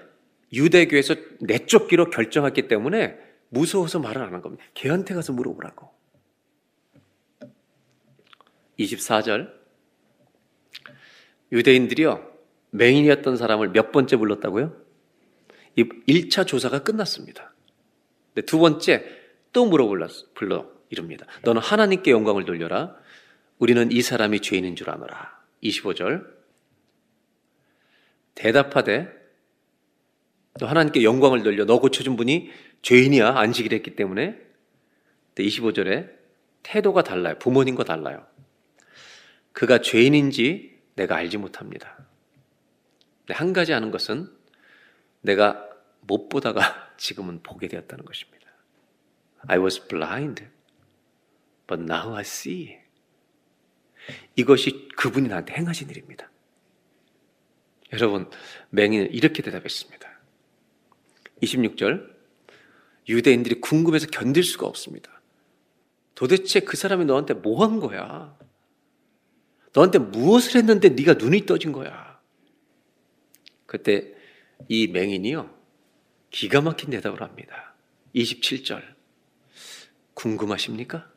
유대교에서 0.53 1.15
내쫓기로 1.41 2.09
결정했기 2.09 2.67
때문에 2.67 3.17
무서워서 3.49 3.99
말을 3.99 4.21
안 4.21 4.33
한 4.33 4.41
겁니다. 4.41 4.63
걔한테 4.73 5.13
가서 5.13 5.33
물어보라고. 5.33 5.89
24절 8.79 9.51
유대인들이요 11.51 12.31
맹인이었던 12.71 13.35
사람을 13.37 13.69
몇 13.71 13.91
번째 13.91 14.17
불렀다고요? 14.17 14.75
1차 15.77 16.47
조사가 16.47 16.83
끝났습니다. 16.83 17.53
두 18.45 18.59
번째 18.59 19.05
또 19.51 19.65
물어불러 19.65 20.07
이릅니다. 20.89 21.25
너는 21.43 21.61
하나님께 21.61 22.11
영광을 22.11 22.45
돌려라. 22.45 22.95
우리는 23.59 23.91
이 23.91 24.01
사람이 24.01 24.39
죄인인 24.41 24.75
줄 24.75 24.89
아노라. 24.89 25.39
25절. 25.63 26.25
대답하되 28.35 29.20
또 30.59 30.67
하나님께 30.67 31.03
영광을 31.03 31.43
돌려 31.43 31.65
너 31.65 31.79
고쳐준 31.79 32.15
분이 32.15 32.51
죄인이야 32.81 33.37
안식일 33.37 33.73
했기 33.73 33.95
때문에 33.95 34.37
25절에 35.35 36.11
태도가 36.63 37.03
달라요. 37.03 37.35
부모님과 37.39 37.83
달라요. 37.83 38.25
그가 39.53 39.81
죄인인지 39.81 40.79
내가 40.95 41.15
알지 41.15 41.37
못합니다. 41.37 42.05
한 43.29 43.53
가지 43.53 43.73
아는 43.73 43.91
것은 43.91 44.29
내가 45.21 45.67
못 46.01 46.29
보다가 46.29 46.93
지금은 46.97 47.41
보게 47.43 47.67
되었다는 47.67 48.05
것입니다. 48.05 48.47
I 49.47 49.59
was 49.59 49.87
blind, 49.87 50.45
but 51.67 51.81
now 51.83 52.15
I 52.15 52.21
see. 52.21 52.77
이것이 54.35 54.89
그분이 54.95 55.29
나한테 55.29 55.55
행하신 55.55 55.89
일입니다. 55.89 56.29
여러분, 57.93 58.29
맹인은 58.69 59.11
이렇게 59.13 59.41
대답했습니다. 59.41 60.10
26절. 61.41 62.09
유대인들이 63.09 63.61
궁금해서 63.61 64.07
견딜 64.07 64.43
수가 64.43 64.67
없습니다. 64.67 65.21
도대체 66.15 66.59
그 66.59 66.77
사람이 66.77 67.05
너한테 67.05 67.33
뭐 67.33 67.63
한 67.65 67.79
거야? 67.79 68.37
너한테 69.73 69.97
무엇을 69.99 70.57
했는데 70.57 70.89
네가 70.89 71.13
눈이 71.15 71.45
떠진 71.45 71.71
거야? 71.71 72.19
그때 73.65 74.13
이 74.67 74.87
맹인이요. 74.87 75.49
기가 76.29 76.61
막힌 76.61 76.89
대답을 76.91 77.21
합니다. 77.21 77.73
27절. 78.13 78.83
궁금하십니까? 80.13 81.09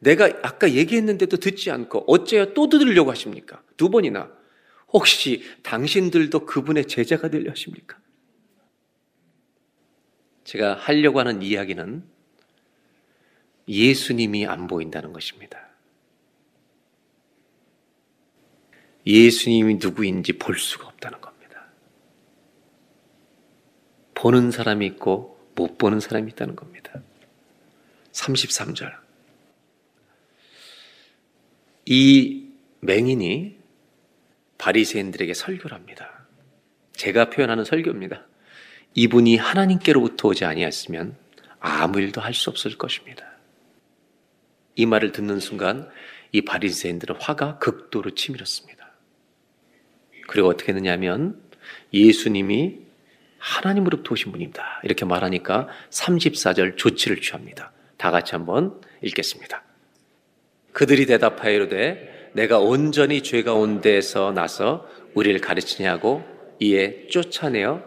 내가 0.00 0.26
아까 0.42 0.70
얘기했는데도 0.72 1.36
듣지 1.36 1.70
않고 1.70 2.04
어째야 2.06 2.54
또 2.54 2.68
들으려고 2.68 3.10
하십니까? 3.10 3.62
두 3.76 3.90
번이나. 3.90 4.30
혹시 4.92 5.42
당신들도 5.62 6.46
그분의 6.46 6.86
제자가 6.86 7.28
되려 7.28 7.50
하십니까? 7.50 7.98
제가 10.48 10.76
하려고 10.76 11.20
하는 11.20 11.42
이야기는 11.42 12.02
예수님이 13.68 14.46
안 14.46 14.66
보인다는 14.66 15.12
것입니다. 15.12 15.68
예수님이 19.06 19.74
누구인지 19.74 20.38
볼 20.38 20.56
수가 20.58 20.86
없다는 20.86 21.20
겁니다. 21.20 21.66
보는 24.14 24.50
사람이 24.50 24.86
있고 24.86 25.38
못 25.54 25.76
보는 25.76 26.00
사람이 26.00 26.32
있다는 26.32 26.56
겁니다. 26.56 26.98
33절. 28.12 28.90
이 31.84 32.48
맹인이 32.80 33.58
바리새인들에게 34.56 35.34
설교를 35.34 35.76
합니다. 35.76 36.26
제가 36.92 37.28
표현하는 37.28 37.66
설교입니다. 37.66 38.26
이분이 38.94 39.36
하나님께로부터 39.36 40.28
오지 40.28 40.44
아니했으면 40.44 41.16
아무 41.60 42.00
일도 42.00 42.20
할 42.20 42.34
수 42.34 42.50
없을 42.50 42.76
것입니다. 42.76 43.24
이 44.76 44.86
말을 44.86 45.12
듣는 45.12 45.40
순간 45.40 45.88
이 46.32 46.42
바리새인들은 46.42 47.16
화가 47.20 47.58
극도로 47.58 48.12
치밀었습니다. 48.14 48.90
그리고 50.28 50.48
어떻게 50.48 50.72
했느냐면 50.72 51.40
예수님이 51.92 52.76
하나님으로부터 53.38 54.12
오신 54.12 54.32
분입니다. 54.32 54.80
이렇게 54.84 55.04
말하니까 55.04 55.68
34절 55.90 56.76
조치를 56.76 57.20
취합니다. 57.20 57.72
다 57.96 58.10
같이 58.10 58.32
한번 58.32 58.80
읽겠습니다. 59.02 59.62
그들이 60.72 61.06
대답하여 61.06 61.52
이르되 61.52 62.30
내가 62.34 62.58
온전히 62.58 63.22
죄 63.22 63.42
가운데서 63.42 64.32
나서 64.32 64.86
우리를 65.14 65.40
가르치냐고 65.40 66.22
이에 66.60 67.06
쫓아내어 67.08 67.82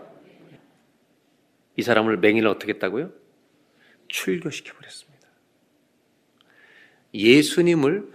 이 1.77 1.81
사람을 1.81 2.17
맹인을 2.17 2.47
어떻게 2.47 2.73
했다고요? 2.73 3.11
출교시켜 4.07 4.73
버렸습니다. 4.73 5.27
예수님을 7.13 8.11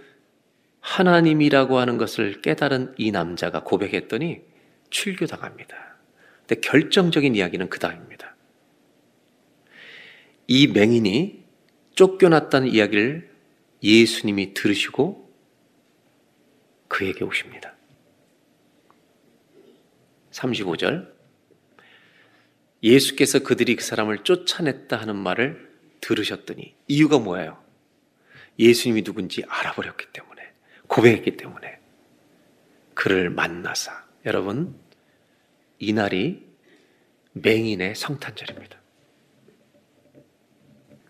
하나님이라고 0.79 1.77
하는 1.77 1.97
것을 1.97 2.41
깨달은 2.41 2.95
이 2.97 3.11
남자가 3.11 3.63
고백했더니 3.63 4.41
출교당합니다. 4.89 5.97
근데 6.45 6.61
결정적인 6.61 7.35
이야기는 7.35 7.69
그 7.69 7.79
다음입니다. 7.79 8.35
이 10.47 10.67
맹인이 10.67 11.43
쫓겨났다는 11.95 12.69
이야기를 12.69 13.29
예수님이 13.83 14.53
들으시고 14.53 15.29
그에게 16.87 17.25
오십니다. 17.25 17.75
35절. 20.31 21.16
예수께서 22.83 23.39
그들이 23.39 23.75
그 23.75 23.83
사람을 23.83 24.19
쫓아냈다 24.19 24.95
하는 24.97 25.15
말을 25.15 25.71
들으셨더니 26.01 26.75
이유가 26.87 27.19
뭐예요? 27.19 27.61
예수님이 28.59 29.03
누군지 29.03 29.43
알아버렸기 29.47 30.07
때문에 30.13 30.51
고백했기 30.87 31.37
때문에 31.37 31.79
그를 32.93 33.29
만나사 33.29 34.05
여러분 34.25 34.79
이날이 35.79 36.45
맹인의 37.33 37.95
성탄절입니다. 37.95 38.77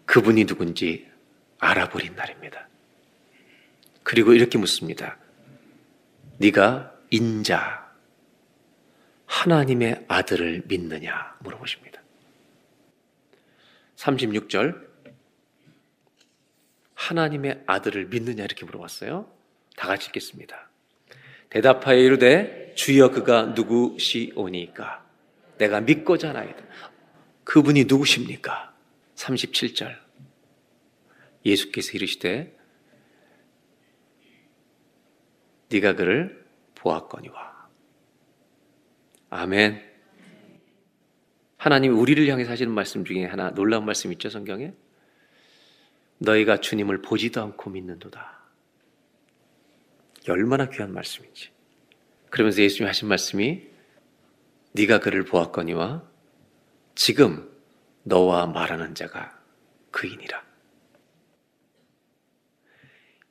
그분이 0.05 0.45
누군지 0.45 1.09
알아버린 1.59 2.15
날입니다. 2.15 2.67
그리고 4.03 4.33
이렇게 4.33 4.57
묻습니다. 4.57 5.17
네가 6.37 6.93
인자 7.09 7.86
하나님의 9.27 10.05
아들을 10.07 10.63
믿느냐 10.67 11.37
물어보십니다. 11.41 12.01
36절 13.95 14.87
하나님의 16.95 17.63
아들을 17.67 18.07
믿느냐 18.07 18.43
이렇게 18.43 18.65
물어봤어요. 18.65 19.31
다 19.75 19.87
같이 19.87 20.07
읽겠습니다. 20.07 20.69
대답하여 21.49 21.97
이르되 21.97 22.73
주여 22.75 23.11
그가 23.11 23.43
누구시오니까 23.47 25.05
내가 25.57 25.81
믿고자 25.81 26.33
나이다. 26.33 26.63
그분이 27.43 27.85
누구십니까? 27.85 28.73
37절 29.15 29.97
예수께서 31.45 31.93
이르시되 31.93 32.55
네가 35.69 35.93
그를 35.95 36.45
보았거니와 36.75 37.56
아멘. 39.37 39.79
하나님 41.57 41.95
우리를 41.95 42.27
향해서 42.27 42.51
하시는 42.51 42.71
말씀 42.73 43.05
중에 43.05 43.25
하나 43.25 43.51
놀라운 43.51 43.85
말씀 43.85 44.11
있죠 44.13 44.31
성경에 44.31 44.73
너희가 46.17 46.59
주님을 46.59 47.03
보지도 47.03 47.41
않고 47.43 47.69
믿는도다. 47.69 48.35
얼마나 50.27 50.67
귀한 50.69 50.91
말씀인지. 50.91 51.51
그러면서 52.31 52.63
예수님이 52.63 52.87
하신 52.87 53.07
말씀이 53.07 53.67
네가 54.71 54.99
그를 54.99 55.23
보았거니와 55.23 56.03
지금 56.95 57.47
너와 58.03 58.47
말하는 58.47 58.95
자가 58.95 59.39
그이니라. 59.91 60.43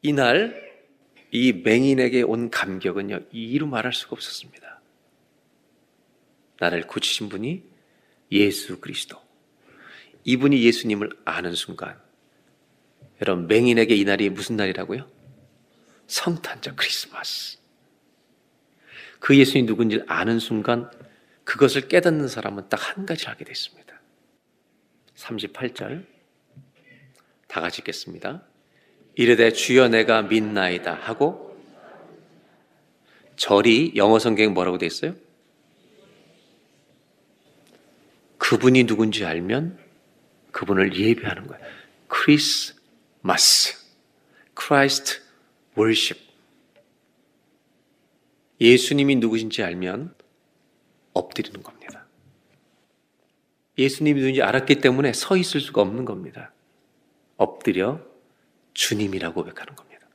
이날 0.03 0.65
이 1.33 1.53
맹인에게 1.53 2.23
온 2.23 2.49
감격은요, 2.51 3.23
이루 3.33 3.67
말할 3.67 3.93
수가 3.93 4.13
없었습니다. 4.13 4.76
나를 6.59 6.87
고치신 6.87 7.29
분이 7.29 7.63
예수 8.33 8.81
그리스도. 8.81 9.21
이분이 10.25 10.63
예수님을 10.63 11.11
아는 11.25 11.55
순간, 11.55 12.01
여러분, 13.23 13.47
맹인에게 13.47 13.95
이 13.95 14.05
날이 14.05 14.29
무슨 14.29 14.57
날이라고요? 14.57 15.09
성탄절 16.07 16.77
크리스마스. 16.77 17.59
그 19.21 19.37
예수님이 19.37 19.67
누군지 19.67 20.03
아는 20.07 20.39
순간, 20.39 20.91
그것을 21.45 21.89
깨닫는 21.89 22.29
사람은 22.29 22.69
딱 22.69 22.97
한 22.97 23.07
가지를 23.07 23.33
하게 23.33 23.45
됐습니다. 23.45 24.01
38절. 25.15 26.05
다 27.49 27.61
같이 27.61 27.81
읽겠습니다. 27.81 28.43
이르되 29.15 29.53
주여 29.53 29.89
내가 29.89 30.23
믿나이다 30.23 30.93
하고 30.93 31.57
절이 33.37 33.93
영어 33.97 34.19
성경 34.19 34.53
뭐라고 34.53 34.79
돼 34.79 34.87
있어요? 34.87 35.15
그분이 38.49 38.85
누군지 38.85 39.25
알면 39.25 39.77
그분을 40.53 40.97
예배하는 40.97 41.49
거예요. 41.49 41.65
크리스마스. 42.07 43.75
Christ 44.55 45.21
worship. 45.75 46.17
예수님이 48.61 49.17
누구신지 49.17 49.65
알면 49.65 50.15
엎드리는 51.13 51.61
겁니다. 51.65 52.07
예수님이 53.77 54.21
누군지 54.21 54.43
알았기 54.43 54.77
때문에 54.77 55.13
서 55.13 55.37
있을 55.37 55.61
수가 55.61 55.83
없는 55.83 56.05
겁니다. 56.05 56.53
엎드려 57.37 58.01
주님이라고 58.75 59.43
고백하는 59.43 59.75
겁니다. 59.75 60.07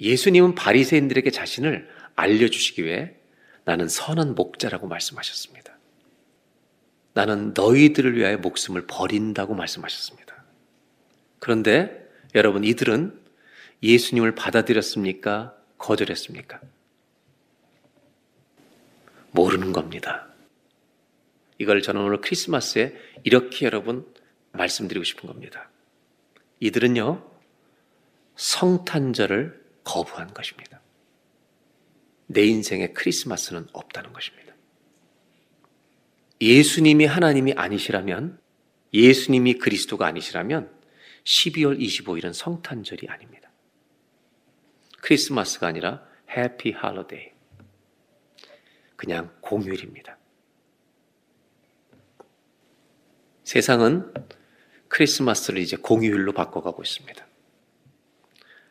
예수님은 0.00 0.54
바리새인들에게 0.54 1.28
자신을 1.30 1.90
알려주시기 2.14 2.84
위해 2.84 3.16
나는 3.64 3.88
선한 3.88 4.36
목자라고 4.36 4.86
말씀하셨습니다. 4.86 5.69
나는 7.12 7.52
너희들을 7.54 8.16
위하여 8.16 8.38
목숨을 8.38 8.86
버린다고 8.86 9.54
말씀하셨습니다. 9.54 10.44
그런데 11.38 12.08
여러분 12.34 12.64
이들은 12.64 13.18
예수님을 13.82 14.34
받아들였습니까? 14.34 15.56
거절했습니까? 15.78 16.60
모르는 19.32 19.72
겁니다. 19.72 20.26
이걸 21.58 21.82
저는 21.82 22.02
오늘 22.02 22.20
크리스마스에 22.20 22.94
이렇게 23.22 23.66
여러분 23.66 24.06
말씀드리고 24.52 25.04
싶은 25.04 25.26
겁니다. 25.26 25.70
이들은요, 26.60 27.26
성탄절을 28.36 29.62
거부한 29.84 30.32
것입니다. 30.34 30.80
내 32.26 32.44
인생에 32.44 32.88
크리스마스는 32.92 33.66
없다는 33.72 34.12
것입니다. 34.12 34.54
예수님이 36.40 37.06
하나님이 37.06 37.52
아니시라면, 37.52 38.40
예수님이 38.92 39.54
그리스도가 39.54 40.06
아니시라면 40.06 40.70
12월 41.24 41.78
25일은 41.78 42.32
성탄절이 42.32 43.08
아닙니다. 43.08 43.50
크리스마스가 45.00 45.66
아니라 45.66 46.04
해피 46.30 46.72
할로데이. 46.72 47.30
그냥 48.96 49.34
공휴일입니다. 49.40 50.18
세상은 53.44 54.12
크리스마스를 54.88 55.60
이제 55.60 55.76
공휴일로 55.76 56.32
바꿔가고 56.32 56.82
있습니다. 56.82 57.26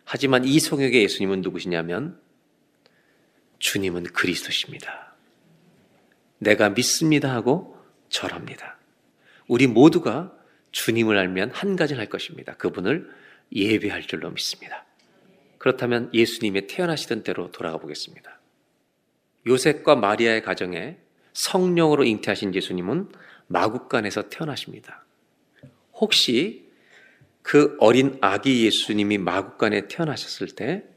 하지만 0.06 0.46
이 0.46 0.60
성역의 0.60 1.04
예수님은 1.04 1.42
누구시냐면 1.42 2.20
주님은 3.60 4.04
그리스도십니다. 4.04 5.09
내가 6.40 6.70
믿습니다 6.70 7.34
하고 7.34 7.78
절합니다. 8.10 8.78
우리 9.48 9.68
모두가 9.68 10.34
주님을 10.72 11.18
알면 11.18 11.52
한 11.52 11.76
가지를 11.76 12.00
할 12.00 12.08
것입니다. 12.10 12.56
그분을 12.56 13.10
예배할 13.54 14.04
줄로 14.04 14.30
믿습니다. 14.32 14.86
그렇다면 15.58 16.10
예수님의 16.14 16.68
태어나시던 16.68 17.24
때로 17.24 17.52
돌아가 17.52 17.78
보겠습니다. 17.78 18.40
요셉과 19.48 19.96
마리아의 19.96 20.44
가정에 20.44 20.98
성령으로 21.34 22.04
잉태하신 22.04 22.56
예수님은 22.56 23.10
마국간에서 23.48 24.30
태어나십니다. 24.30 25.06
혹시 25.94 26.70
그 27.42 27.76
어린 27.80 28.18
아기 28.22 28.66
예수님이 28.66 29.18
마국간에 29.18 29.88
태어나셨을 29.88 30.50
때 30.50 30.90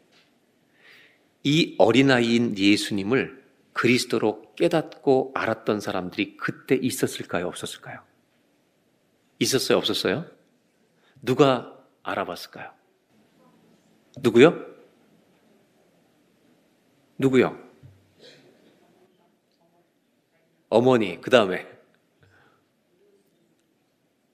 이 1.44 1.74
어린아이인 1.78 2.56
예수님을 2.56 3.41
그리스도로 3.72 4.54
깨닫고 4.54 5.32
알았던 5.34 5.80
사람들이 5.80 6.36
그때 6.36 6.74
있었을까요? 6.74 7.46
없었을까요? 7.48 8.00
있었어요? 9.38 9.78
없었어요? 9.78 10.26
누가 11.20 11.78
알아봤을까요? 12.02 12.72
누구요? 14.20 14.66
누구요? 17.18 17.58
어머니, 20.68 21.20
그 21.20 21.30
다음에 21.30 21.70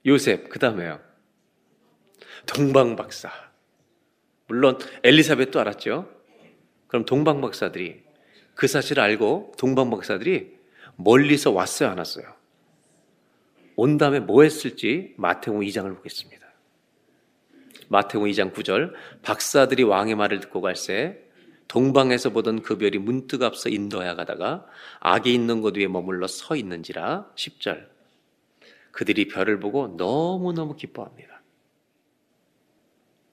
요셉, 0.06 0.48
그 0.48 0.58
다음에요. 0.58 1.00
동방박사. 2.46 3.30
물론 4.46 4.78
엘리사벳도 5.02 5.60
알았죠. 5.60 6.10
그럼 6.86 7.04
동방박사들이 7.04 8.07
그 8.58 8.66
사실을 8.66 9.00
알고 9.04 9.52
동방 9.56 9.88
박사들이 9.88 10.58
멀리서 10.96 11.52
왔어요, 11.52 11.90
안 11.90 11.98
왔어요? 11.98 12.26
온 13.76 13.98
다음에 13.98 14.18
뭐 14.18 14.42
했을지 14.42 15.14
마태복음 15.16 15.64
2장을 15.64 15.96
보겠습니다. 15.96 16.44
마태복음 17.86 18.28
2장 18.28 18.52
9절 18.52 18.94
박사들이 19.22 19.84
왕의 19.84 20.16
말을 20.16 20.40
듣고 20.40 20.60
갈새 20.60 21.20
동방에서 21.68 22.30
보던 22.30 22.62
그 22.62 22.78
별이 22.78 22.98
문득 22.98 23.44
앞서 23.44 23.68
인도하여 23.68 24.16
가다가 24.16 24.66
악이 24.98 25.32
있는 25.32 25.60
곳 25.60 25.76
위에 25.76 25.86
머물러 25.86 26.26
서 26.26 26.56
있는지라 26.56 27.30
10절 27.36 27.88
그들이 28.90 29.28
별을 29.28 29.60
보고 29.60 29.86
너무너무 29.86 30.74
기뻐합니다. 30.74 31.42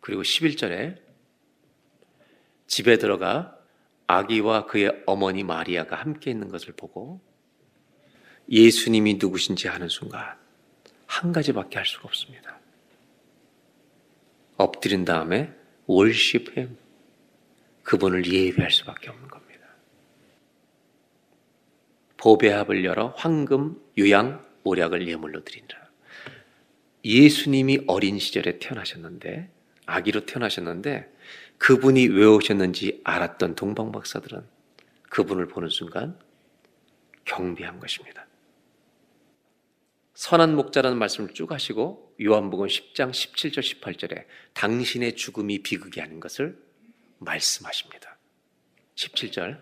그리고 0.01 0.21
11절에 0.21 0.99
집에 2.67 2.99
들어가 2.99 3.54
아기와 4.07 4.65
그의 4.65 5.03
어머니 5.05 5.43
마리아가 5.43 5.95
함께 5.95 6.31
있는 6.31 6.49
것을 6.49 6.73
보고 6.73 7.21
예수님이 8.49 9.15
누구신지 9.15 9.67
하는 9.67 9.89
순간 9.89 10.37
한 11.07 11.31
가지밖에 11.31 11.77
할 11.77 11.85
수가 11.85 12.05
없습니다. 12.05 12.59
엎드린 14.57 15.05
다음에 15.05 15.51
월십 15.87 16.57
햄 16.57 16.77
그분을 17.83 18.25
예배할 18.25 18.71
수밖에 18.71 19.09
없는 19.09 19.27
겁니다. 19.27 19.65
보배합을 22.17 22.83
열어 22.85 23.13
황금, 23.17 23.79
유양, 23.97 24.43
모략을 24.63 25.07
예물로 25.07 25.43
드린다. 25.43 25.91
예수님이 27.03 27.81
어린 27.85 28.17
시절에 28.17 28.57
태어나셨는데 28.57 29.49
아기로 29.85 30.25
태어나셨는데 30.25 31.14
그분이 31.57 32.07
왜 32.07 32.25
오셨는지 32.25 33.01
알았던 33.03 33.55
동방 33.55 33.91
박사들은 33.91 34.45
그분을 35.09 35.47
보는 35.47 35.69
순간 35.69 36.19
경비한 37.23 37.79
것입니다. 37.79 38.27
선한 40.13 40.55
목자라는 40.55 40.97
말씀을 40.97 41.33
쭉 41.33 41.51
하시고 41.51 42.15
요한복음 42.21 42.67
10장 42.67 43.11
17절 43.11 43.59
18절에 43.81 44.25
당신의 44.53 45.15
죽음이 45.15 45.61
비극이 45.61 46.01
아닌 46.01 46.19
것을 46.19 46.57
말씀하십니다. 47.19 48.17
17절 48.95 49.61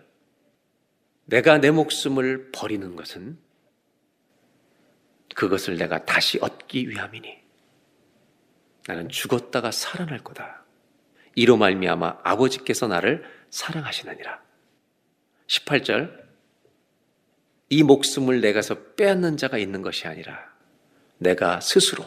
내가 1.26 1.58
내 1.58 1.70
목숨을 1.70 2.52
버리는 2.52 2.94
것은 2.94 3.38
그것을 5.34 5.76
내가 5.76 6.04
다시 6.04 6.38
얻기 6.40 6.88
위함이니 6.88 7.36
나는 8.86 9.08
죽었다가 9.08 9.70
살아날 9.70 10.22
거다. 10.22 10.63
이로 11.34 11.56
말미암아 11.56 12.18
아버지께서 12.22 12.86
나를 12.86 13.24
사랑하시느니라. 13.50 14.40
18절 15.46 16.24
이 17.70 17.82
목숨을 17.82 18.40
내가서 18.40 18.94
빼앗는 18.94 19.36
자가 19.36 19.58
있는 19.58 19.82
것이 19.82 20.06
아니라 20.06 20.38
내가 21.18 21.60
스스로 21.60 22.04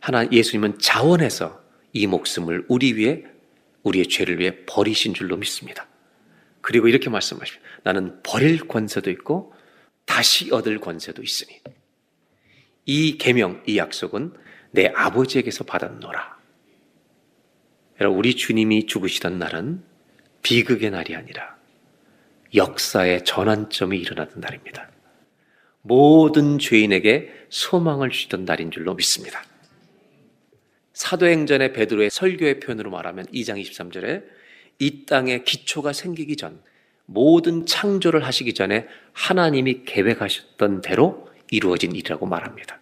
하나 0.00 0.30
예수님은 0.30 0.78
자원해서 0.78 1.62
이 1.92 2.06
목숨을 2.06 2.66
우리 2.68 2.94
위해 2.94 3.24
우리의 3.82 4.08
죄를 4.08 4.38
위해 4.38 4.64
버리신 4.66 5.14
줄로 5.14 5.36
믿습니다. 5.36 5.86
그리고 6.60 6.88
이렇게 6.88 7.10
말씀하십니다. 7.10 7.68
나는 7.82 8.22
버릴 8.22 8.66
권세도 8.66 9.10
있고 9.10 9.54
다시 10.06 10.52
얻을 10.52 10.80
권세도 10.80 11.22
있으니 11.22 11.60
이 12.86 13.18
계명, 13.18 13.62
이 13.66 13.78
약속은 13.78 14.34
내 14.72 14.86
아버지에게서 14.94 15.64
받았노라. 15.64 16.38
우리 18.00 18.34
주님이 18.34 18.86
죽으시던 18.86 19.38
날은 19.38 19.82
비극의 20.42 20.90
날이 20.90 21.14
아니라 21.14 21.56
역사의 22.54 23.24
전환점이 23.24 23.98
일어나던 23.98 24.40
날입니다. 24.40 24.90
모든 25.82 26.58
죄인에게 26.58 27.32
소망을 27.50 28.10
주시던 28.10 28.44
날인 28.44 28.70
줄로 28.70 28.94
믿습니다. 28.94 29.44
사도행전의 30.92 31.72
베드로의 31.72 32.10
설교의 32.10 32.60
표현으로 32.60 32.90
말하면 32.90 33.26
2장 33.26 33.60
23절에 33.60 34.24
이 34.78 35.04
땅에 35.06 35.42
기초가 35.42 35.92
생기기 35.92 36.36
전 36.36 36.60
모든 37.06 37.66
창조를 37.66 38.24
하시기 38.24 38.54
전에 38.54 38.86
하나님이 39.12 39.84
계획하셨던 39.84 40.80
대로 40.80 41.28
이루어진 41.50 41.94
일이라고 41.94 42.26
말합니다. 42.26 42.80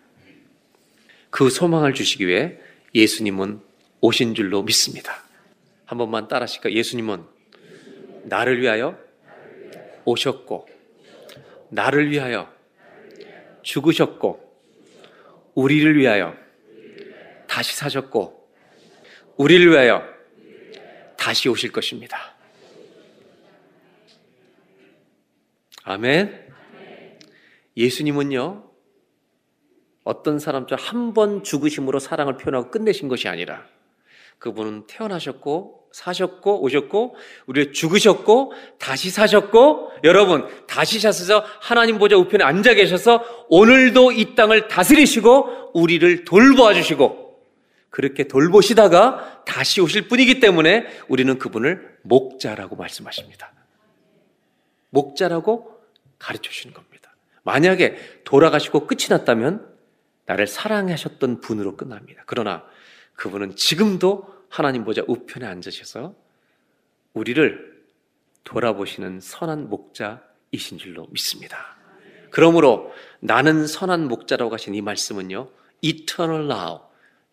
그 1.30 1.50
소망을 1.50 1.94
주시기 1.94 2.26
위해 2.26 2.58
예수님은 2.94 3.60
오신 4.03 4.34
줄로 4.34 4.62
믿습니다. 4.64 5.22
한 5.86 5.96
번만 5.96 6.26
따라 6.26 6.42
하실까? 6.42 6.72
예수님은 6.72 7.24
나를 8.24 8.61
위하여 8.61 8.98
오셨고, 10.05 10.68
나를 11.70 12.11
위하여 12.11 12.53
죽으셨고, 13.62 14.61
우리를 15.55 15.96
위하여 15.96 16.34
다시 17.46 17.76
사셨고, 17.76 18.50
우리를 19.36 19.70
위하여 19.70 20.03
다시 21.16 21.48
오실 21.48 21.70
것입니다. 21.70 22.34
아멘. 25.84 26.53
예수님은요, 27.76 28.68
어떤 30.03 30.40
사람처럼 30.40 30.84
한 30.84 31.14
번 31.14 31.44
죽으심으로 31.44 32.00
사랑을 32.00 32.36
표현하고 32.36 32.72
끝내신 32.72 33.07
것이 33.07 33.28
아니라 33.28 33.64
그분은 34.43 34.88
태어나셨고 34.88 35.86
사셨고 35.93 36.62
오셨고 36.62 37.14
우리를 37.47 37.72
죽으셨고 37.72 38.53
다시 38.78 39.11
사셨고 39.11 39.93
여러분 40.03 40.49
다시 40.66 40.99
사셔서 40.99 41.45
하나님 41.61 41.99
보좌 41.99 42.16
우편에 42.16 42.43
앉아 42.43 42.74
계셔서 42.74 43.47
오늘도 43.51 44.11
이 44.11 44.34
땅을 44.34 44.66
다스리시고 44.66 45.70
우리를 45.74 46.24
돌보아 46.24 46.74
주시고 46.74 47.40
그렇게 47.90 48.26
돌보시다가 48.26 49.45
다시 49.47 49.80
오실 49.80 50.09
분이기 50.09 50.40
때문에 50.40 50.86
우리는 51.07 51.38
그분을 51.38 51.99
목자라고 52.03 52.74
말씀하십니다. 52.74 53.53
목자라고 54.90 55.70
가르쳐 56.18 56.51
주시는 56.51 56.74
겁니다. 56.74 57.14
만약에 57.45 57.97
돌아가시고 58.24 58.88
끝이 58.88 59.07
났다면 59.09 59.70
나를 60.26 60.49
사랑하셨던 60.49 61.43
분으로 61.43 61.76
끝납니다. 61.76 62.24
그러나 62.26 62.64
그분은 63.22 63.54
지금도 63.54 64.26
하나님 64.48 64.82
보좌 64.84 65.00
우편에 65.06 65.46
앉으셔서 65.46 66.12
우리를 67.12 67.86
돌아보시는 68.42 69.20
선한 69.20 69.68
목자이신 69.68 70.78
줄로 70.78 71.06
믿습니다. 71.06 71.76
그러므로 72.32 72.92
나는 73.20 73.68
선한 73.68 74.08
목자라고 74.08 74.52
하신 74.54 74.74
이 74.74 74.80
말씀은요, 74.82 75.52
eternal 75.82 76.50
now, 76.50 76.80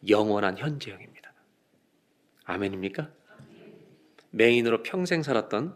영원한 0.08 0.60
현재형입니다. 0.60 1.34
아멘입니까? 2.44 3.10
맹인으로 4.30 4.84
평생 4.84 5.24
살았던 5.24 5.76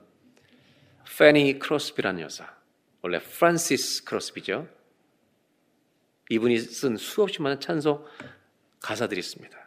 페니 1.18 1.57
크로스비라는 1.57 2.22
여사, 2.22 2.55
원래 3.01 3.18
프란시스 3.18 4.03
크로스비죠. 4.03 4.68
이분이 6.30 6.59
쓴 6.59 6.97
수없이 6.97 7.41
많은 7.41 7.59
찬송 7.59 8.05
가사들이 8.80 9.20
있습니다. 9.20 9.62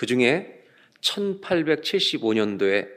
그 0.00 0.06
중에 0.06 0.64
1875년도에 1.02 2.88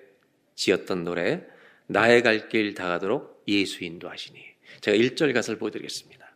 지었던 0.56 1.04
노래 1.04 1.43
나의 1.88 2.24
갈 2.24 2.47
길 2.47 2.74
다 2.76 2.88
가도록 2.88 3.43
예수 3.45 3.84
인도하시니 3.84 4.39
제가 4.80 4.95
1절 4.97 5.34
가사를 5.34 5.60
보여드리겠습니다. 5.60 6.34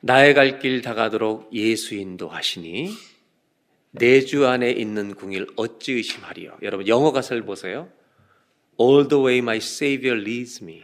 나의 0.00 0.34
갈 0.34 0.58
길 0.58 0.82
다 0.82 0.94
가도록 0.94 1.48
예수 1.54 1.94
인도하시니 1.94 2.92
내 3.92 4.24
주 4.26 4.48
안에 4.48 4.72
있는 4.72 5.14
긍휼 5.14 5.46
어찌 5.54 5.92
의심하리요. 5.92 6.58
여러분 6.62 6.88
영어 6.88 7.12
가사를 7.12 7.40
보세요. 7.44 7.88
All 8.80 9.06
the 9.06 9.22
way 9.24 9.38
my 9.38 9.58
Savior 9.58 10.20
leads 10.20 10.60
me. 10.60 10.82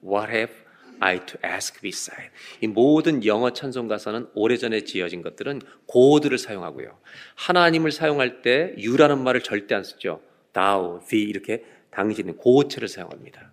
What 0.00 0.30
have 0.32 0.54
I 1.00 1.24
to 1.26 1.38
ask 1.44 1.80
beside? 1.80 2.30
이 2.60 2.66
모든 2.66 3.24
영어 3.24 3.52
찬송 3.52 3.88
가사는 3.88 4.28
오래전에 4.34 4.84
지어진 4.84 5.22
것들은 5.22 5.60
고어들을 5.86 6.38
사용하고요. 6.38 6.98
하나님을 7.36 7.92
사용할 7.92 8.42
때 8.42 8.74
유라는 8.78 9.22
말을 9.22 9.42
절대 9.42 9.74
안 9.74 9.84
쓰죠. 9.84 10.22
thou, 10.52 11.00
thee 11.06 11.28
이렇게 11.28 11.64
당신은 11.90 12.36
고어체를 12.36 12.88
사용합니다. 12.88 13.52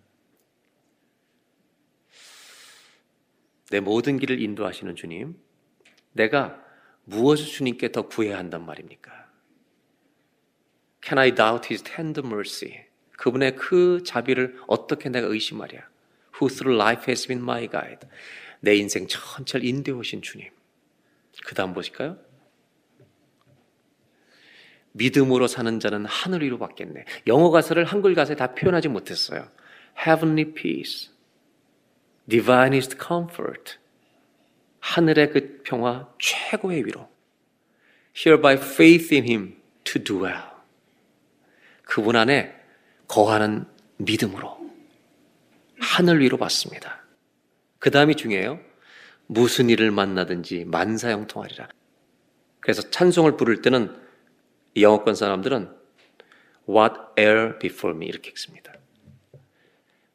내 3.70 3.80
모든 3.80 4.20
길을 4.20 4.42
인도하시는 4.42 4.96
주님, 4.96 5.38
내가 6.12 6.62
무엇을 7.06 7.46
주님께 7.46 7.92
더 7.92 8.08
구해야 8.08 8.38
한단 8.38 8.66
말입니까? 8.66 9.12
Can 11.04 11.18
I 11.18 11.34
doubt 11.34 11.68
His 11.72 11.84
tender 11.84 12.28
mercy? 12.28 12.86
그분의 13.18 13.56
그 13.56 14.04
자비를 14.04 14.60
어떻게 14.68 15.10
내가 15.10 15.28
의심하랴? 15.28 15.91
Who 16.42 16.50
through 16.50 16.76
life 16.76 17.04
has 17.08 17.28
been 17.28 17.44
my 17.44 17.70
guide. 17.70 18.08
내 18.62 18.76
인생 18.76 19.08
전체를 19.08 19.66
인도해 19.66 19.98
오신 19.98 20.22
주님. 20.22 20.50
그 21.46 21.56
다음 21.56 21.74
보실까요? 21.74 22.18
믿음으로 24.94 25.48
사는 25.48 25.80
자는 25.80 26.06
하늘 26.06 26.42
위로 26.44 26.58
받겠네. 26.58 27.06
영어 27.28 27.50
가사를 27.50 27.84
한글 27.86 28.14
가사에 28.14 28.36
다 28.36 28.54
표현하지 28.54 28.89
못했어요. 28.89 29.48
Heavenly 29.98 30.54
peace, 30.54 31.10
divinest 32.28 32.98
comfort, 33.02 33.78
하늘의 34.80 35.32
그 35.32 35.62
평화, 35.64 36.14
최고의 36.20 36.86
위로. 36.86 37.10
Here 38.16 38.42
by 38.42 38.56
faith 38.56 39.14
in 39.14 39.26
Him 39.26 39.56
to 39.86 40.04
dwell. 40.04 40.44
그분 41.84 42.16
안에 42.16 42.54
거하는 43.08 43.66
믿음으로 43.98 44.61
하늘 45.82 46.22
위로 46.22 46.38
받습니다. 46.38 47.04
그 47.80 47.90
다음이 47.90 48.16
중요해요. 48.16 48.60
무슨 49.26 49.70
일을 49.70 49.92
만나든지 49.92 50.66
만사형통하리라. 50.66 51.68
그래서 52.60 52.90
찬송을 52.90 53.36
부를 53.38 53.62
때는 53.62 53.94
영어권 54.78 55.16
사람들은 55.16 55.76
What 56.70 56.96
air 57.18 57.58
before 57.60 57.96
me 57.96 58.08
이렇게 58.08 58.30
읽습니다. 58.30 58.72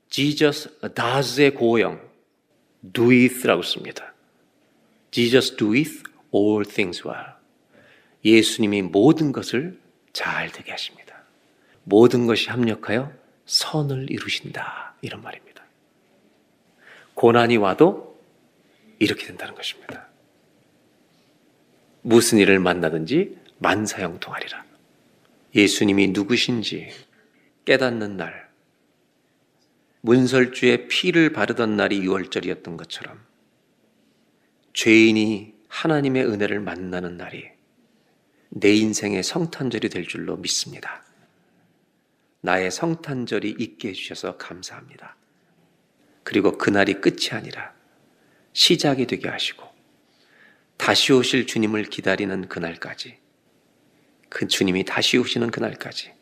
Jesus 0.08 0.70
does의 0.94 1.54
고형 1.54 2.00
doeth라고 2.92 3.62
씁니다. 3.62 4.14
Jesus 5.10 5.56
doeth 5.56 6.04
all 6.32 6.64
things 6.64 7.06
well. 7.06 7.34
예수님이 8.24 8.82
모든 8.82 9.32
것을 9.32 9.78
잘 10.12 10.50
되게 10.52 10.70
하십니다. 10.70 11.16
모든 11.82 12.26
것이 12.26 12.48
합력하여 12.50 13.12
선을 13.44 14.10
이루신다. 14.10 14.94
이런 15.02 15.22
말입니다. 15.22 15.55
고난이 17.16 17.56
와도 17.56 18.20
이렇게 18.98 19.26
된다는 19.26 19.54
것입니다. 19.54 20.06
무슨 22.02 22.38
일을 22.38 22.58
만나든지 22.60 23.38
만사형통하리라. 23.58 24.64
예수님이 25.54 26.08
누구신지 26.08 26.90
깨닫는 27.64 28.18
날, 28.18 28.48
문설주의 30.02 30.88
피를 30.88 31.32
바르던 31.32 31.76
날이 31.76 32.00
6월절이었던 32.02 32.76
것처럼 32.76 33.18
죄인이 34.74 35.54
하나님의 35.68 36.26
은혜를 36.26 36.60
만나는 36.60 37.16
날이 37.16 37.48
내 38.50 38.74
인생의 38.74 39.22
성탄절이 39.22 39.88
될 39.88 40.06
줄로 40.06 40.36
믿습니다. 40.36 41.02
나의 42.42 42.70
성탄절이 42.70 43.56
있게 43.58 43.88
해주셔서 43.88 44.36
감사합니다. 44.36 45.16
그리고 46.26 46.58
그날이 46.58 46.94
끝이 46.94 47.28
아니라 47.30 47.72
시작이 48.52 49.06
되게 49.06 49.28
하시고 49.28 49.64
다시 50.76 51.12
오실 51.12 51.46
주님을 51.46 51.84
기다리는 51.84 52.48
그날까지 52.48 53.16
그 54.28 54.48
주님이 54.48 54.84
다시 54.84 55.18
오시는 55.18 55.52
그날까지 55.52 56.12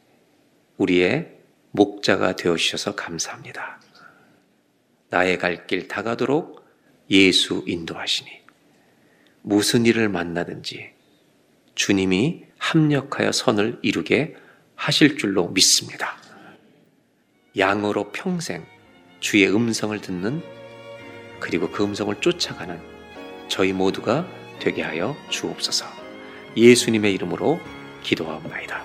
우리의 0.76 1.38
목자가 1.70 2.36
되어 2.36 2.54
주셔서 2.54 2.94
감사합니다. 2.94 3.80
나의 5.08 5.38
갈 5.38 5.66
길 5.66 5.88
다가도록 5.88 6.68
예수 7.08 7.64
인도하시니 7.66 8.30
무슨 9.40 9.86
일을 9.86 10.10
만나든지 10.10 10.92
주님이 11.76 12.44
합력하여 12.58 13.32
선을 13.32 13.78
이루게 13.80 14.36
하실 14.74 15.16
줄로 15.16 15.48
믿습니다. 15.48 16.18
양으로 17.56 18.12
평생 18.12 18.73
주의 19.24 19.48
음성을 19.48 19.98
듣는 20.02 20.42
그리고 21.40 21.70
그 21.70 21.82
음성을 21.82 22.14
쫓아가는 22.20 22.78
저희 23.48 23.72
모두가 23.72 24.28
되게 24.58 24.82
하여 24.82 25.16
주옵소서. 25.30 25.86
예수님의 26.54 27.14
이름으로 27.14 27.58
기도하옵나이다. 28.02 28.84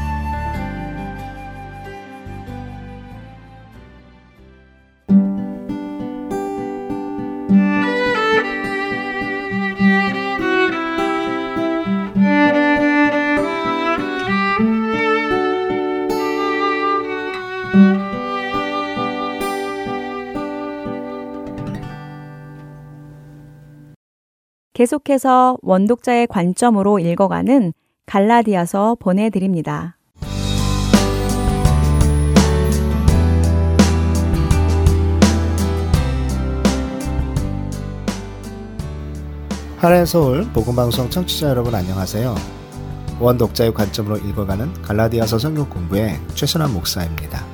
계속해서 24.82 25.60
원독자의 25.62 26.26
관점으로 26.26 26.98
읽어가는 26.98 27.72
갈라디아서 28.08 28.98
보내드립니다. 29.00 29.96
하나의 39.78 40.08
서울 40.08 40.46
복음방송 40.52 41.12
청취자 41.12 41.50
여러분 41.50 41.76
안녕하세요. 41.76 42.34
원독자의 43.20 43.76
관점으로 43.76 44.18
읽어가는 44.18 44.82
갈라디아서 44.82 45.38
성경 45.38 45.70
공부의 45.70 46.20
최선한 46.34 46.74
목사입니다. 46.74 47.46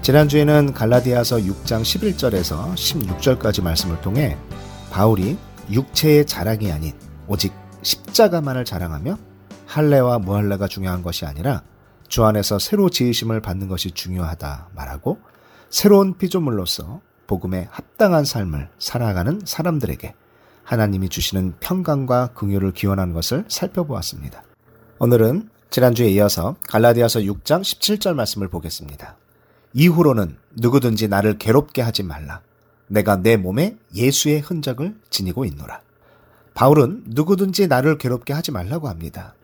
지난주에는 0.00 0.72
갈라디아서 0.72 1.36
6장 1.36 1.82
11절에서 1.82 2.72
16절까지 2.72 3.62
말씀을 3.62 4.00
통해 4.00 4.38
바울이 4.90 5.36
육체의 5.70 6.26
자랑이 6.26 6.70
아닌 6.70 6.92
오직 7.26 7.52
십자가만을 7.82 8.64
자랑하며 8.64 9.18
할례와 9.66 10.18
무할례가 10.18 10.68
중요한 10.68 11.02
것이 11.02 11.24
아니라 11.26 11.62
주 12.08 12.24
안에서 12.24 12.58
새로 12.58 12.90
지으심을 12.90 13.40
받는 13.40 13.68
것이 13.68 13.90
중요하다 13.90 14.68
말하고 14.74 15.18
새로운 15.70 16.16
피조물로서 16.16 17.00
복음에 17.26 17.66
합당한 17.70 18.24
삶을 18.24 18.68
살아가는 18.78 19.40
사람들에게 19.44 20.14
하나님이 20.62 21.08
주시는 21.08 21.54
평강과 21.60 22.28
긍휼을 22.34 22.72
기원하는 22.72 23.12
것을 23.12 23.44
살펴보았습니다. 23.48 24.42
오늘은 24.98 25.50
지난주에 25.70 26.08
이어서 26.10 26.56
갈라디아서 26.68 27.20
6장 27.20 27.62
17절 27.62 28.14
말씀을 28.14 28.48
보겠습니다. 28.48 29.16
이후로는 29.72 30.36
누구든지 30.52 31.08
나를 31.08 31.36
괴롭게 31.38 31.82
하지 31.82 32.02
말라. 32.04 32.40
내가 32.86 33.16
내 33.16 33.36
몸에 33.36 33.76
예수의 33.94 34.40
흔적을 34.40 34.94
지니고 35.10 35.44
있노라. 35.44 35.80
바울은 36.54 37.04
누구든지 37.06 37.66
나를 37.66 37.98
괴롭게 37.98 38.32
하지 38.32 38.52
말라고 38.52 38.88
합니다. 38.88 39.34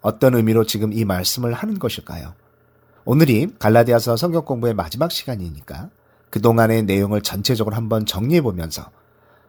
어떤 0.00 0.34
의미로 0.34 0.64
지금 0.64 0.92
이 0.92 1.04
말씀을 1.04 1.52
하는 1.52 1.78
것일까요? 1.78 2.34
오늘이 3.04 3.54
갈라디아서 3.58 4.16
성경 4.16 4.44
공부의 4.44 4.74
마지막 4.74 5.12
시간이니까 5.12 5.90
그동안의 6.30 6.84
내용을 6.84 7.22
전체적으로 7.22 7.76
한번 7.76 8.06
정리해 8.06 8.40
보면서 8.40 8.90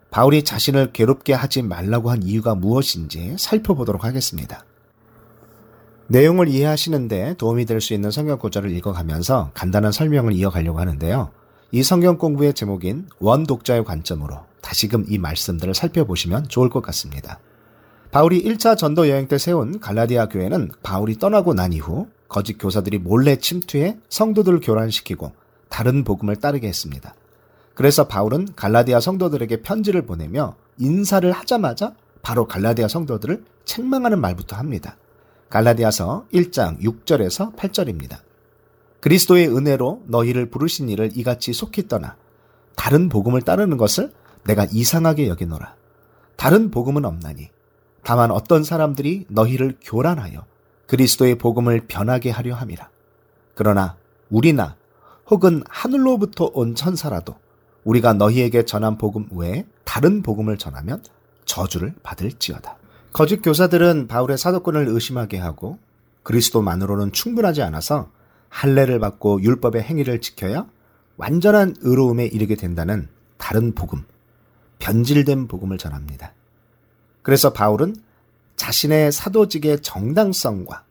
바울이 0.10 0.44
자신을 0.44 0.92
괴롭게 0.92 1.34
하지 1.34 1.62
말라고 1.62 2.12
한 2.12 2.22
이유가 2.24 2.54
무엇인지 2.54 3.36
살펴보도록 3.40 4.04
하겠습니다. 4.04 4.66
내용을 6.08 6.50
이해하시는데 6.50 7.36
도움이 7.38 7.66
될 7.66 7.80
수 7.80 7.94
있는 7.94 8.12
성경 8.12 8.38
구절을 8.38 8.72
읽어가면서 8.72 9.52
간단한 9.54 9.94
설명을 9.94 10.34
이어가려고 10.34 10.80
하는데요. 10.80 11.32
이 11.74 11.84
성경 11.84 12.18
공부의 12.18 12.54
제목인 12.54 13.08
원독자의 13.20 13.86
관점으로 13.86 14.40
다시금 14.62 15.06
이 15.08 15.18
말씀들을 15.18 15.74
살펴보시면 15.74 16.50
좋을 16.50 16.70
것 16.70 16.82
같습니다. 16.82 17.40
바울이 18.12 18.44
1차 18.44 18.78
전도 18.78 19.08
여행 19.08 19.30
때 19.30 19.38
세운 19.38 19.80
갈라디아 19.80 20.28
교회는 20.28 20.72
바울이 20.84 21.18
떠나고 21.18 21.54
난 21.54 21.72
이후 21.72 22.10
거짓 22.28 22.58
교사들이 22.58 22.98
몰래 22.98 23.38
침투해 23.38 23.98
성도들을 24.10 24.60
교란시키고 24.60 25.32
다른 25.70 26.04
복음을 26.04 26.36
따르게 26.36 26.68
했습니다. 26.68 27.16
그래서 27.74 28.06
바울은 28.06 28.50
갈라디아 28.58 29.00
성도들에게 29.00 29.62
편지를 29.62 30.02
보내며 30.02 30.56
인사를 30.78 31.32
하자마자 31.32 31.96
바로 32.22 32.48
갈라디아 32.48 32.90
성도들을 32.90 33.46
책망하는 33.64 34.20
말부터 34.20 34.58
합니다. 34.58 34.98
갈라디아서 35.50 36.26
1장 36.34 36.82
6절에서 36.82 37.56
8절입니다. 37.56 38.18
그리스도의 39.02 39.49
은혜로 39.49 40.04
너희를 40.06 40.49
부르신 40.49 40.89
이를 40.89 41.12
이같이 41.16 41.54
속히 41.54 41.88
떠나 41.88 42.16
다른 42.76 43.10
복음을 43.10 43.41
따르는 43.41 43.78
것을 43.78 44.12
내가 44.45 44.66
이상하게 44.72 45.28
여기노라. 45.28 45.76
다른 46.36 46.72
복음은 46.72 47.06
없나니 47.06 47.49
다만 48.04 48.32
어떤 48.32 48.64
사람들이 48.64 49.26
너희를 49.28 49.78
교란하여 49.82 50.45
그리스도의 50.88 51.36
복음을 51.36 51.82
변하게 51.88 52.32
하려 52.32 52.56
함이라. 52.56 52.89
그러나 53.56 53.97
우리나 54.30 54.76
혹은 55.30 55.64
하늘로부터 55.70 56.52
온 56.54 56.76
천사라도 56.76 57.36
우리가 57.84 58.14
너희에게 58.14 58.66
전한 58.66 58.97
복음 58.97 59.28
외에 59.32 59.66
다른 59.84 60.22
복음을 60.22 60.58
전하면 60.58 61.04
저주를 61.45 61.93
받을지어다. 62.04 62.78
거짓 63.14 63.41
교사들은 63.41 64.08
바울의 64.08 64.38
사도권을 64.38 64.88
의심하게 64.88 65.38
하고 65.38 65.80
그리스도만으로는 66.24 67.12
충분하지 67.12 67.62
않아서 67.64 68.10
할례를 68.52 68.99
받고 68.99 69.41
율법의 69.41 69.82
행위를 69.82 70.22
지켜야 70.22 70.68
완전한 71.18 71.76
의로움에 71.80 72.26
이르게 72.26 72.56
된다는 72.56 73.08
다른 73.38 73.74
복음, 73.74 74.04
변질된 74.80 75.47
복음을 75.47 75.78
전합니다. 75.78 76.34
그래서 77.24 77.54
바울은 77.54 77.95
자신의 78.58 79.12
사도직의 79.12 79.82
정당성과 79.82 80.84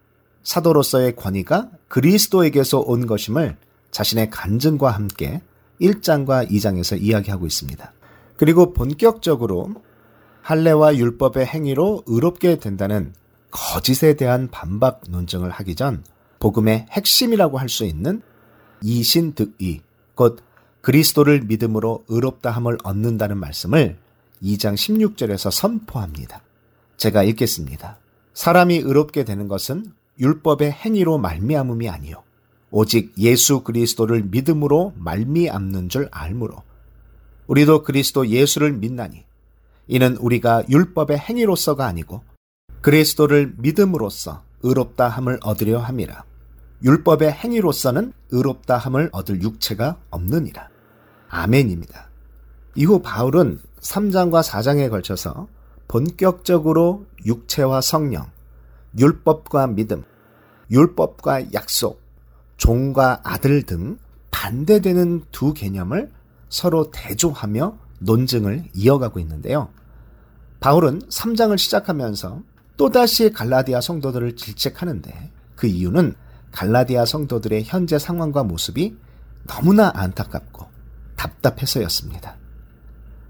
사도로서의 0.43 1.15
권위가 1.15 1.71
그리스도에게서 1.89 2.81
온 2.81 3.07
것임을 3.07 3.57
자신의 3.91 4.31
간증과 4.31 4.91
함께 4.91 5.43
1장과 5.81 6.51
2장에서 6.51 7.01
이야기하고 7.01 7.47
있습니다. 7.47 7.93
그리고 8.37 8.73
본격적으로 8.73 9.75
할례와 10.43 10.97
율법의 10.97 11.47
행위로 11.47 12.05
의롭게 12.07 12.59
된다는 12.59 13.13
거짓에 13.51 14.15
대한 14.15 14.49
반박 14.51 15.03
논증을 15.09 15.51
하기 15.51 15.75
전 15.75 16.03
복음의 16.41 16.87
핵심이라고 16.91 17.59
할 17.59 17.69
수 17.69 17.85
있는 17.85 18.23
이신득의, 18.83 19.83
곧 20.15 20.43
그리스도를 20.81 21.43
믿음으로 21.43 22.05
의롭다함을 22.09 22.79
얻는다는 22.83 23.39
말씀을 23.39 23.99
2장 24.43 24.75
16절에서 24.75 25.51
선포합니다. 25.51 26.43
제가 26.97 27.23
읽겠습니다. 27.23 27.99
사람이 28.33 28.77
의롭게 28.79 29.25
되는 29.25 29.49
것은 29.49 29.93
율법의 30.19 30.73
행위로 30.73 31.19
말미암음이 31.19 31.89
아니요 31.89 32.23
오직 32.71 33.13
예수 33.19 33.61
그리스도를 33.61 34.23
믿음으로 34.25 34.95
말미암는 34.97 35.89
줄 35.89 36.09
알므로 36.11 36.63
우리도 37.49 37.83
그리스도 37.83 38.29
예수를 38.29 38.73
믿나니 38.73 39.25
이는 39.89 40.17
우리가 40.17 40.63
율법의 40.69 41.19
행위로서가 41.19 41.85
아니고 41.85 42.23
그리스도를 42.81 43.55
믿음으로써 43.59 44.43
의롭다 44.63 45.09
함을 45.09 45.41
얻으려 45.43 45.81
함이라. 45.81 46.30
율법의 46.83 47.33
행위로서는 47.33 48.13
의롭다 48.31 48.79
함을 48.79 49.11
얻을 49.13 49.43
육체가 49.43 49.99
없느니라. 50.11 50.69
아멘입니다. 51.29 52.09
이후 52.75 53.01
바울은 53.03 53.59
3장과 53.81 54.43
4장에 54.43 54.89
걸쳐서 54.91 55.49
본격적으로 55.89 57.07
육체와 57.27 57.81
성령, 57.81 58.31
율법과 58.99 59.69
믿음, 59.69 60.05
율법과 60.71 61.53
약속, 61.53 62.01
종과 62.57 63.21
아들 63.25 63.63
등 63.65 63.99
반대되는 64.31 65.25
두 65.33 65.53
개념을 65.53 66.11
서로 66.49 66.91
대조하며 66.91 67.77
논증을 68.01 68.65
이어가고 68.75 69.19
있는데요. 69.21 69.71
바울은 70.61 71.01
3장을 71.01 71.57
시작하면서 71.59 72.43
또다시 72.77 73.31
갈라디아 73.33 73.81
성도들을 73.81 74.37
질책하는데 74.37 75.31
그 75.57 75.67
이유는 75.67 76.15
갈라디아 76.53 77.05
성도들의 77.05 77.65
현재 77.65 77.99
상황과 77.99 78.45
모습이 78.45 78.97
너무나 79.47 79.93
안타깝고 79.95 80.67
답답해서였습니다. 81.17 82.37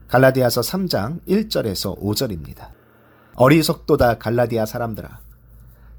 갈라디아서 0.08 0.60
3장 0.60 1.24
1절에서 1.26 1.98
5절입니다. 2.00 2.70
어리석도다 3.34 4.18
갈라디아 4.18 4.66
사람들아. 4.66 5.20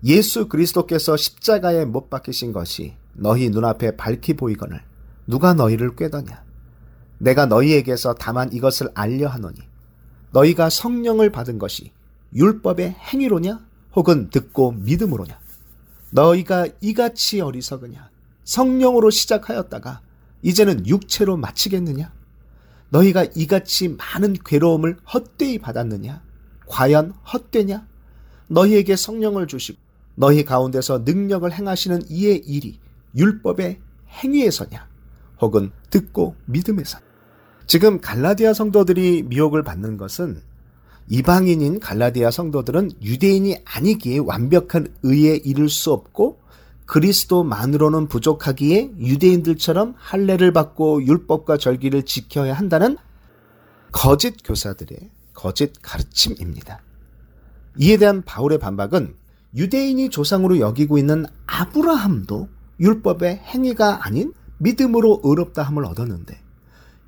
예수 0.03 0.47
그리스도께서 0.47 1.15
십자가에 1.15 1.85
못 1.85 2.09
박히신 2.09 2.53
것이 2.53 2.95
너희 3.13 3.49
눈앞에 3.49 3.95
밝히 3.95 4.33
보이거늘 4.33 4.81
누가 5.27 5.53
너희를 5.53 5.95
꾀더냐. 5.95 6.43
내가 7.19 7.45
너희에게서 7.45 8.15
다만 8.15 8.51
이것을 8.51 8.89
알려 8.95 9.27
하노니 9.27 9.59
너희가 10.31 10.69
성령을 10.69 11.31
받은 11.31 11.59
것이 11.59 11.91
율법의 12.33 12.91
행위로냐 12.91 13.59
혹은 13.95 14.29
듣고 14.29 14.71
믿음으로냐 14.71 15.39
너희가 16.11 16.67
이같이 16.81 17.41
어리석으냐? 17.41 18.09
성령으로 18.43 19.09
시작하였다가 19.09 20.01
이제는 20.41 20.85
육체로 20.87 21.37
마치겠느냐? 21.37 22.13
너희가 22.89 23.25
이같이 23.35 23.87
많은 23.87 24.35
괴로움을 24.45 24.97
헛되이 25.13 25.59
받았느냐? 25.59 26.21
과연 26.67 27.13
헛되냐? 27.33 27.87
너희에게 28.47 28.95
성령을 28.95 29.47
주시고 29.47 29.79
너희 30.15 30.43
가운데서 30.43 30.99
능력을 30.99 31.51
행하시는 31.51 32.03
이의 32.09 32.37
일이 32.39 32.79
율법의 33.15 33.79
행위에서냐? 34.09 34.87
혹은 35.39 35.71
듣고 35.89 36.35
믿음에서냐? 36.45 37.05
지금 37.65 38.01
갈라디아 38.01 38.53
성도들이 38.53 39.23
미혹을 39.23 39.63
받는 39.63 39.95
것은 39.95 40.41
이방인인 41.11 41.81
갈라디아 41.81 42.31
성도들은 42.31 42.91
유대인이 43.03 43.57
아니기에 43.65 44.19
완벽한 44.19 44.95
의에 45.03 45.41
이를 45.43 45.67
수 45.67 45.91
없고 45.91 46.39
그리스도만으로는 46.85 48.07
부족하기에 48.07 48.91
유대인들처럼 48.97 49.95
할례를 49.97 50.53
받고 50.53 51.05
율법과 51.05 51.57
절기를 51.57 52.03
지켜야 52.03 52.53
한다는 52.53 52.95
거짓 53.91 54.37
교사들의 54.41 55.09
거짓 55.33 55.73
가르침입니다. 55.81 56.81
이에 57.77 57.97
대한 57.97 58.21
바울의 58.21 58.59
반박은 58.59 59.13
유대인이 59.57 60.11
조상으로 60.11 60.59
여기고 60.59 60.97
있는 60.97 61.25
아브라함도 61.45 62.47
율법의 62.79 63.39
행위가 63.39 64.05
아닌 64.05 64.31
믿음으로 64.59 65.19
의롭다함을 65.25 65.83
얻었는데 65.83 66.39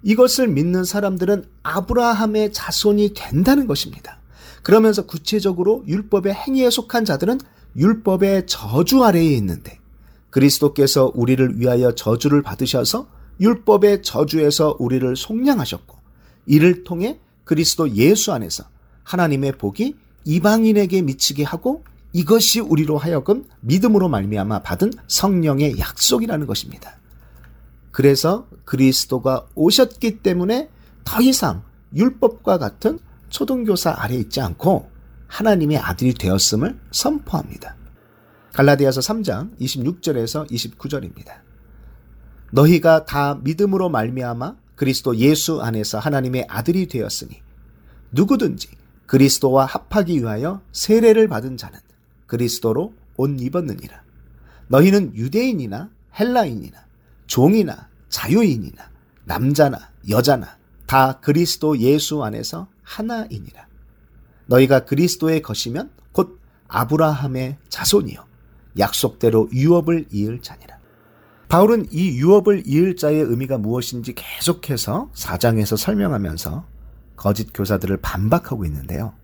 이것을 0.03 0.47
믿는 0.49 0.83
사람들은 0.83 1.45
아브라함의 1.63 2.53
자손이 2.53 3.13
된다는 3.15 3.67
것입니다. 3.67 4.19
그러면서 4.61 5.05
구체적으로 5.05 5.83
율법의 5.87 6.33
행위에 6.33 6.69
속한 6.69 7.05
자들은 7.05 7.39
율법의 7.75 8.45
저주 8.47 9.03
아래에 9.03 9.33
있는데 9.35 9.79
그리스도께서 10.29 11.11
우리를 11.15 11.59
위하여 11.59 11.93
저주를 11.93 12.41
받으셔서 12.41 13.07
율법의 13.39 14.03
저주에서 14.03 14.77
우리를 14.79 15.15
속량하셨고 15.15 15.97
이를 16.45 16.83
통해 16.83 17.19
그리스도 17.43 17.89
예수 17.95 18.31
안에서 18.31 18.63
하나님의 19.03 19.53
복이 19.53 19.95
이방인에게 20.25 21.01
미치게 21.01 21.43
하고 21.43 21.83
이것이 22.13 22.59
우리로 22.59 22.97
하여금 22.97 23.45
믿음으로 23.61 24.07
말미암아 24.07 24.61
받은 24.61 24.91
성령의 25.07 25.79
약속이라는 25.79 26.47
것입니다. 26.47 26.97
그래서 27.93 28.47
그리스도가 28.65 29.45
오셨기 29.53 30.19
때문에 30.19 30.67
더 31.05 31.21
이상 31.21 31.63
율법과 31.95 32.57
같은 32.57 32.97
초등교사 33.29 33.93
아래 33.95 34.15
있지 34.15 34.41
않고 34.41 34.89
하나님의 35.27 35.77
아들이 35.77 36.15
되었음을 36.15 36.79
선포합니다. 36.91 37.75
갈라디아서 38.51 38.99
3장 39.01 39.57
26절에서 39.59 40.49
29절입니다. 40.49 41.41
너희가 42.51 43.05
다 43.05 43.39
믿음으로 43.43 43.89
말미암아 43.89 44.55
그리스도 44.75 45.15
예수 45.17 45.61
안에서 45.61 45.99
하나님의 45.99 46.47
아들이 46.49 46.87
되었으니 46.87 47.41
누구든지 48.11 48.69
그리스도와 49.05 49.65
합하기 49.65 50.19
위하여 50.19 50.61
세례를 50.71 51.27
받은 51.27 51.57
자는 51.57 51.79
그리스도로 52.25 52.93
옷 53.17 53.39
입었느니라. 53.39 54.01
너희는 54.67 55.15
유대인이나 55.15 55.91
헬라인이나 56.19 56.82
종이나 57.33 57.89
자유인이나 58.09 58.91
남자나 59.25 59.89
여자나 60.07 60.59
다 60.85 61.19
그리스도 61.19 61.79
예수 61.79 62.23
안에서 62.23 62.67
하나이니라. 62.83 63.67
너희가 64.45 64.85
그리스도의 64.85 65.41
것이면 65.41 65.89
곧 66.11 66.39
아브라함의 66.67 67.57
자손이요 67.69 68.23
약속대로 68.77 69.49
유업을 69.51 70.09
이을 70.11 70.43
자니라. 70.43 70.77
바울은 71.49 71.87
이 71.89 72.19
유업을 72.19 72.67
이을 72.67 72.97
자의 72.97 73.21
의미가 73.21 73.57
무엇인지 73.57 74.13
계속해서 74.13 75.09
사장에서 75.15 75.75
설명하면서 75.75 76.67
거짓 77.15 77.49
교사들을 77.51 77.97
반박하고 77.97 78.63
있는데요. 78.65 79.15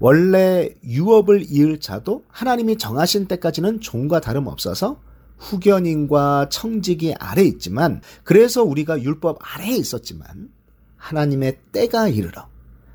원래 0.00 0.68
유업을 0.84 1.46
이을 1.48 1.80
자도 1.80 2.26
하나님이 2.28 2.76
정하신 2.76 3.26
때까지는 3.26 3.80
종과 3.80 4.20
다름없어서 4.20 5.07
후견인과 5.38 6.48
청직이 6.50 7.14
아래 7.18 7.42
있지만 7.42 8.00
그래서 8.24 8.62
우리가 8.62 9.02
율법 9.02 9.38
아래에 9.40 9.76
있었지만 9.76 10.50
하나님의 10.96 11.58
때가 11.72 12.08
이르러 12.08 12.48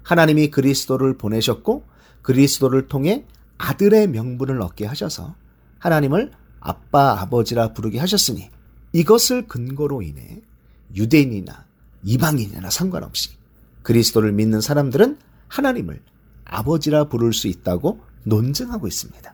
하나님이 0.03 0.51
그리스도를 0.51 1.17
보내셨고 1.17 1.85
그리스도를 2.21 2.87
통해 2.87 3.25
아들의 3.57 4.07
명분을 4.07 4.61
얻게 4.61 4.85
하셔서 4.85 5.35
하나님을 5.79 6.31
아빠 6.59 7.19
아버지라 7.19 7.73
부르게 7.73 7.99
하셨으니 7.99 8.49
이것을 8.93 9.47
근거로 9.47 10.01
인해 10.01 10.41
유대인이나 10.95 11.65
이방인이나 12.03 12.69
상관없이 12.69 13.31
그리스도를 13.81 14.31
믿는 14.31 14.61
사람들은 14.61 15.17
하나님을 15.47 16.01
아버지라 16.45 17.05
부를 17.05 17.33
수 17.33 17.47
있다고 17.47 17.99
논증하고 18.23 18.87
있습니다. 18.87 19.33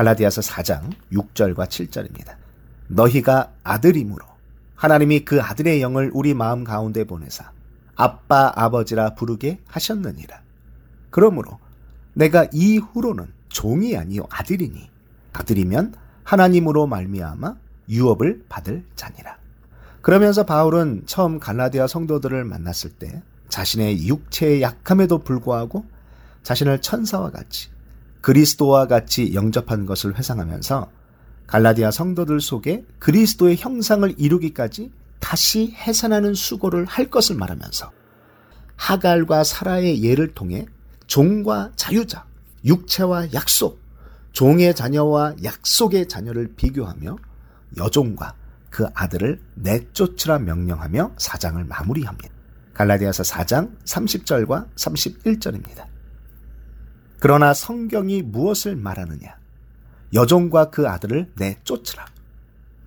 갈라디아서 0.00 0.40
4장 0.40 0.94
6절과 1.12 1.66
7절입니다. 1.66 2.36
너희가 2.88 3.52
아들이므로 3.62 4.24
하나님이 4.74 5.26
그 5.26 5.42
아들의 5.42 5.82
영을 5.82 6.10
우리 6.14 6.32
마음 6.32 6.64
가운데 6.64 7.04
보내사 7.04 7.52
아빠 7.96 8.50
아버지라 8.56 9.14
부르게 9.14 9.60
하셨느니라. 9.66 10.40
그러므로 11.10 11.58
내가 12.14 12.46
이후로는 12.50 13.26
종이 13.50 13.94
아니요 13.94 14.22
아들이니 14.30 14.88
아들이면 15.34 15.94
하나님으로 16.24 16.86
말미암아 16.86 17.56
유업을 17.90 18.46
받을 18.48 18.86
자니라. 18.96 19.36
그러면서 20.00 20.46
바울은 20.46 21.02
처음 21.04 21.38
갈라디아 21.38 21.86
성도들을 21.86 22.42
만났을 22.46 22.88
때 22.88 23.22
자신의 23.50 24.08
육체의 24.08 24.62
약함에도 24.62 25.18
불구하고 25.18 25.84
자신을 26.42 26.80
천사와 26.80 27.32
같이 27.32 27.68
그리스도와 28.20 28.86
같이 28.86 29.34
영접한 29.34 29.86
것을 29.86 30.16
회상하면서 30.16 30.90
갈라디아 31.46 31.90
성도들 31.90 32.40
속에 32.40 32.84
그리스도의 32.98 33.56
형상을 33.56 34.14
이루기까지 34.16 34.92
다시 35.18 35.72
해산하는 35.72 36.34
수고를 36.34 36.84
할 36.84 37.10
것을 37.10 37.36
말하면서 37.36 37.90
하갈과 38.76 39.44
사라의 39.44 40.02
예를 40.02 40.32
통해 40.34 40.66
종과 41.06 41.72
자유자, 41.76 42.24
육체와 42.64 43.32
약속, 43.32 43.80
종의 44.32 44.74
자녀와 44.74 45.34
약속의 45.42 46.08
자녀를 46.08 46.54
비교하며 46.56 47.16
여종과 47.76 48.34
그 48.70 48.86
아들을 48.94 49.40
내쫓으라 49.56 50.38
명령하며 50.38 51.14
사장을 51.18 51.62
마무리합니다. 51.64 52.32
갈라디아서 52.72 53.24
4장 53.24 53.76
30절과 53.84 54.68
31절입니다. 54.76 55.89
그러나 57.20 57.52
성경이 57.54 58.22
무엇을 58.22 58.76
말하느냐? 58.76 59.36
여종과 60.14 60.70
그 60.70 60.88
아들을 60.88 61.30
내쫓으라. 61.36 62.06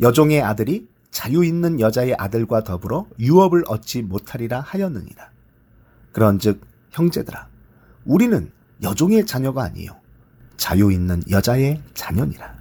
여종의 0.01 0.41
아들이 0.41 0.87
자유 1.11 1.45
있는 1.45 1.79
여자의 1.79 2.15
아들과 2.17 2.63
더불어 2.63 3.05
유업을 3.19 3.63
얻지 3.67 4.01
못하리라 4.01 4.59
하였느니라. 4.59 5.29
그런즉 6.11 6.61
형제들아, 6.89 7.47
우리는 8.05 8.51
여종의 8.81 9.25
자녀가 9.25 9.63
아니요 9.63 9.95
자유 10.57 10.91
있는 10.91 11.21
여자의 11.29 11.81
자녀니라. 11.93 12.55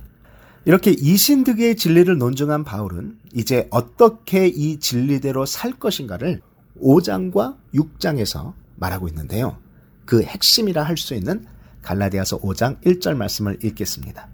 이렇게 0.64 0.93
이신득의 0.93 1.77
진리를 1.77 2.16
논증한 2.18 2.64
바울은 2.64 3.18
이제 3.35 3.66
어떻게 3.70 4.47
이 4.47 4.79
진리대로 4.79 5.47
살 5.47 5.73
것인가를 5.73 6.41
5장과 6.81 7.57
6장에서 7.75 8.53
말하고 8.77 9.09
있는데요. 9.09 9.57
그 10.05 10.23
핵심이라 10.23 10.83
할 10.83 10.97
수 10.97 11.14
있는 11.14 11.47
갈라디아서 11.83 12.41
5장 12.41 12.80
1절 12.83 13.16
말씀을 13.16 13.59
읽겠습니다. 13.64 14.28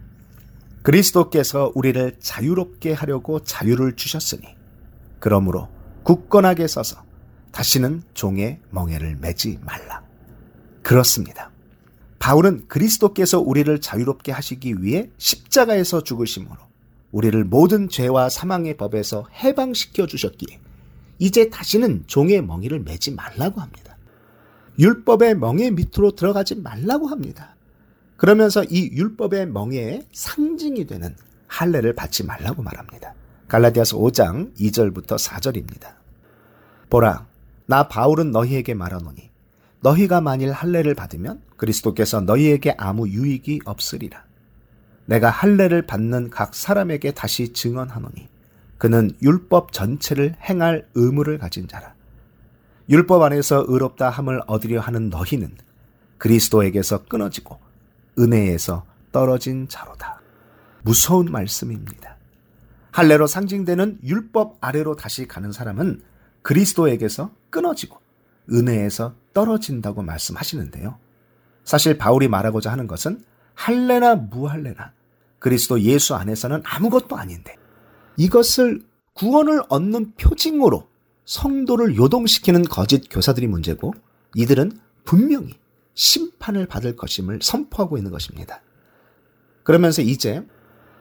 그리스도께서 0.83 1.73
우리를 1.75 2.17
자유롭게 2.21 2.93
하려고 2.93 3.41
자유를 3.43 3.97
주셨으니 3.97 4.43
그러므로 5.19 5.69
굳건하게 6.05 6.67
서서 6.67 7.03
다시는 7.51 8.03
종의 8.15 8.61
멍에를 8.71 9.17
매지 9.17 9.59
말라. 9.63 10.03
그렇습니다. 10.83 11.51
바울은 12.19 12.69
그리스도께서 12.69 13.41
우리를 13.41 13.81
자유롭게 13.81 14.33
하시기 14.33 14.83
위해 14.83 15.11
십자가에서 15.19 16.03
죽으심으로 16.03 16.57
우리를 17.11 17.43
모든 17.45 17.89
죄와 17.89 18.29
사망의 18.29 18.77
법에서 18.77 19.27
해방시켜 19.33 20.07
주셨기에 20.07 20.61
이제 21.19 21.49
다시는 21.51 22.05
종의 22.07 22.43
멍에를 22.43 22.81
매지 22.81 23.13
말라고 23.13 23.61
합니다. 23.61 23.88
율법의 24.79 25.37
멍에 25.37 25.71
밑으로 25.71 26.13
들어가지 26.13 26.55
말라고 26.55 27.09
합니다. 27.09 27.57
그러면서 28.17 28.65
이 28.65 28.91
율법의 28.93 29.47
멍에의 29.47 30.07
상징이 30.13 30.87
되는 30.87 31.15
할례를 31.47 31.95
받지 31.95 32.25
말라고 32.25 32.63
말합니다. 32.63 33.15
갈라디아서 33.49 33.97
5장 33.99 34.55
2절부터 34.57 35.19
4절입니다. 35.19 35.95
보라, 36.91 37.27
나 37.67 37.89
바울은 37.89 38.31
너희에게 38.31 38.75
말하노니 38.75 39.31
너희가 39.81 40.21
만일 40.21 40.53
할례를 40.53 40.95
받으면 40.95 41.41
그리스도께서 41.57 42.21
너희에게 42.21 42.75
아무 42.77 43.09
유익이 43.09 43.61
없으리라. 43.65 44.25
내가 45.07 45.31
할례를 45.31 45.87
받는 45.87 46.31
각 46.31 46.55
사람에게 46.55 47.13
다시 47.13 47.53
증언하노니 47.53 48.29
그는 48.77 49.11
율법 49.23 49.73
전체를 49.73 50.37
행할 50.43 50.87
의무를 50.95 51.39
가진 51.39 51.67
자라. 51.67 51.95
율법 52.89 53.23
안에서 53.23 53.65
의롭다 53.69 54.09
함을 54.09 54.41
얻으려 54.47 54.81
하는 54.81 55.11
너희는 55.11 55.55
그리스도에게서 56.17 57.05
끊어지고 57.05 57.59
은혜에서 58.19 58.85
떨어진 59.13 59.69
자로다. 59.69 60.21
무서운 60.83 61.31
말씀입니다. 61.31 62.17
할례로 62.93 63.27
상징되는 63.27 64.01
율법 64.03 64.57
아래로 64.61 64.97
다시 64.97 65.29
가는 65.29 65.53
사람은 65.53 66.03
그리스도에게서 66.43 67.31
끊어지고 67.51 68.01
은혜에서 68.51 69.15
떨어진다고 69.35 70.03
말씀하시는데요. 70.03 70.99
사실 71.65 71.99
바울이 71.99 72.29
말하고자 72.29 72.73
하는 72.73 72.87
것은 72.87 73.21
할례나 73.55 74.15
무할례나 74.15 74.93
그리스도 75.39 75.81
예수 75.83 76.15
안에서는 76.15 76.63
아무것도 76.65 77.17
아닌데 77.17 77.55
이것을 78.17 78.83
구원을 79.13 79.63
얻는 79.69 80.15
표징으로 80.15 80.89
성도를 81.29 81.95
요동시키는 81.95 82.63
거짓 82.65 83.09
교사들이 83.11 83.49
문제고 83.49 83.93
이들은 84.35 84.73
분명히 85.05 85.59
심판을 85.93 86.65
받을 86.65 86.97
것임을 86.97 87.41
선포하고 87.43 87.99
있는 87.99 88.11
것입니다. 88.11 88.63
그러면서 89.63 90.01
이제 90.01 90.43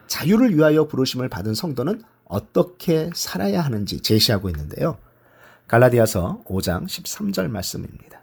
자유를 0.08 0.54
위하여 0.54 0.86
부르심을 0.86 1.30
받은 1.30 1.54
성도는 1.54 2.04
어떻게 2.26 3.10
살아야 3.16 3.62
하는지 3.62 4.02
제시하고 4.02 4.50
있는데요. 4.50 4.98
갈라디아서 5.70 6.44
5장 6.46 6.88
13절 6.88 7.48
말씀입니다. 7.48 8.22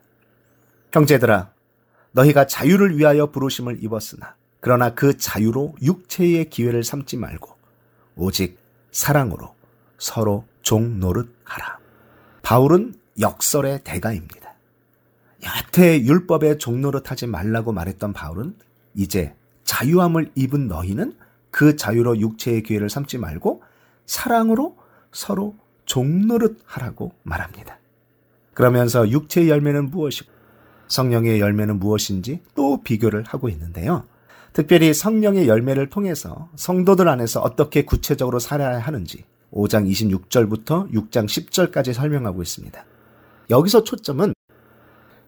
형제들아, 0.93 1.53
너희가 2.13 2.47
자유를 2.47 2.99
위하여 2.99 3.31
부르심을 3.31 3.83
입었으나, 3.83 4.37
그러나 4.61 4.95
그 4.95 5.17
자유로 5.17 5.75
육체의 5.81 6.51
기회를 6.51 6.85
삼지 6.85 7.17
말고, 7.17 7.57
오직 8.17 8.59
사랑으로 8.93 9.55
서로 9.97 10.45
종 10.61 11.01
노릇하라. 11.01 11.84
바울은 12.45 12.95
역설의 13.19 13.81
대가입니다. 13.85 14.55
여태 15.45 16.01
율법의 16.01 16.59
종 16.59 16.83
노릇하지 16.83 17.27
말라고 17.27 17.73
말했던 17.73 18.13
바울은 18.13 18.55
이제 18.95 19.35
자유함을 19.65 20.31
입은 20.35 20.69
너희는 20.69 21.15
그 21.51 21.75
자유로 21.77 22.19
육체의 22.19 22.63
기회를 22.63 22.91
삼지 22.91 23.17
말고 23.19 23.63
사랑으로 24.05 24.77
서로 25.11 25.57
종노릇 25.87 26.61
하라고 26.67 27.13
말합니다. 27.23 27.79
그러면서 28.53 29.09
육체의 29.09 29.49
열매는 29.49 29.91
무엇이고 29.91 30.31
성령의 30.89 31.41
열매는 31.41 31.79
무엇인지 31.79 32.43
또 32.55 32.83
비교를 32.83 33.25
하고 33.25 33.49
있는데요. 33.49 34.05
특별히 34.53 34.93
성령의 34.93 35.49
열매를 35.49 35.89
통해서 35.89 36.51
성도들 36.57 37.09
안에서 37.09 37.41
어떻게 37.41 37.85
구체적으로 37.85 38.39
살아야 38.39 38.79
하는지 38.79 39.25
5장 39.55 39.89
26절부터 39.89 40.93
6장 40.93 41.27
10절까지 41.27 41.93
설명하고 41.93 42.43
있습니다. 42.43 42.85
여기서 43.51 43.85
초점은 43.85 44.35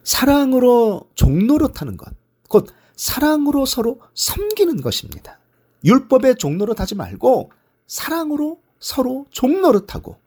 사랑으로 0.03 1.09
종노릇하는 1.14 1.97
것, 1.97 2.12
곧 2.49 2.68
사랑으로 2.97 3.66
서로 3.66 4.01
섬기는 4.14 4.81
것입니다. 4.81 5.39
율법의 5.85 6.37
종노릇 6.37 6.81
하지 6.81 6.95
말고 6.95 7.51
사랑으로 7.87 8.61
서로 8.81 9.27
종노릇하고 9.31 10.18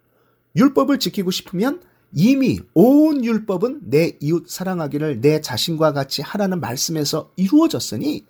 율법을 0.56 1.00
지키고 1.00 1.32
싶으면 1.32 1.82
이미 2.14 2.60
온 2.74 3.24
율법은 3.24 3.82
내 3.90 4.18
이웃 4.20 4.50
사랑하기를 4.50 5.22
내 5.22 5.42
자신과 5.42 5.94
같이 5.94 6.22
하라는 6.22 6.60
말씀에서 6.60 7.32
이루어졌으니 7.36 8.26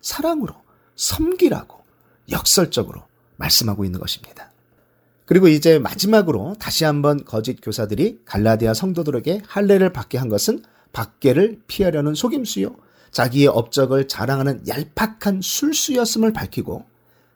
사랑으로 0.00 0.54
섬기라고 0.96 1.82
역설적으로 2.30 3.02
말씀하고 3.36 3.84
있는 3.84 4.00
것입니다. 4.00 4.51
그리고 5.24 5.48
이제 5.48 5.78
마지막으로 5.78 6.56
다시 6.58 6.84
한번 6.84 7.24
거짓 7.24 7.60
교사들이 7.62 8.20
갈라디아 8.24 8.74
성도들에게 8.74 9.42
할례를 9.46 9.92
받게 9.92 10.18
한 10.18 10.28
것은 10.28 10.62
밖에를 10.92 11.60
피하려는 11.66 12.14
속임수요 12.14 12.74
자기의 13.12 13.48
업적을 13.48 14.08
자랑하는 14.08 14.64
얄팍한 14.66 15.40
술수였음을 15.42 16.32
밝히고 16.32 16.84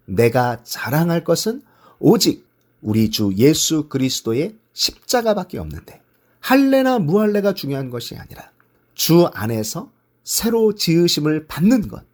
내가 0.07 0.63
자랑할 0.65 1.25
것은 1.25 1.63
오직 1.99 2.47
우리 2.81 3.11
주 3.11 3.33
예수 3.37 3.89
그리스도의 3.89 4.57
십자가밖에 4.73 5.59
없는데 5.59 6.01
할례나 6.41 6.99
무할례가 6.99 7.55
중요한 7.55 7.91
것이 7.91 8.17
아니라 8.17 8.51
주 8.95 9.27
안에서 9.27 9.91
새로 10.25 10.75
지으심을 10.75 11.47
받는 11.47 11.89
것. 11.89 12.05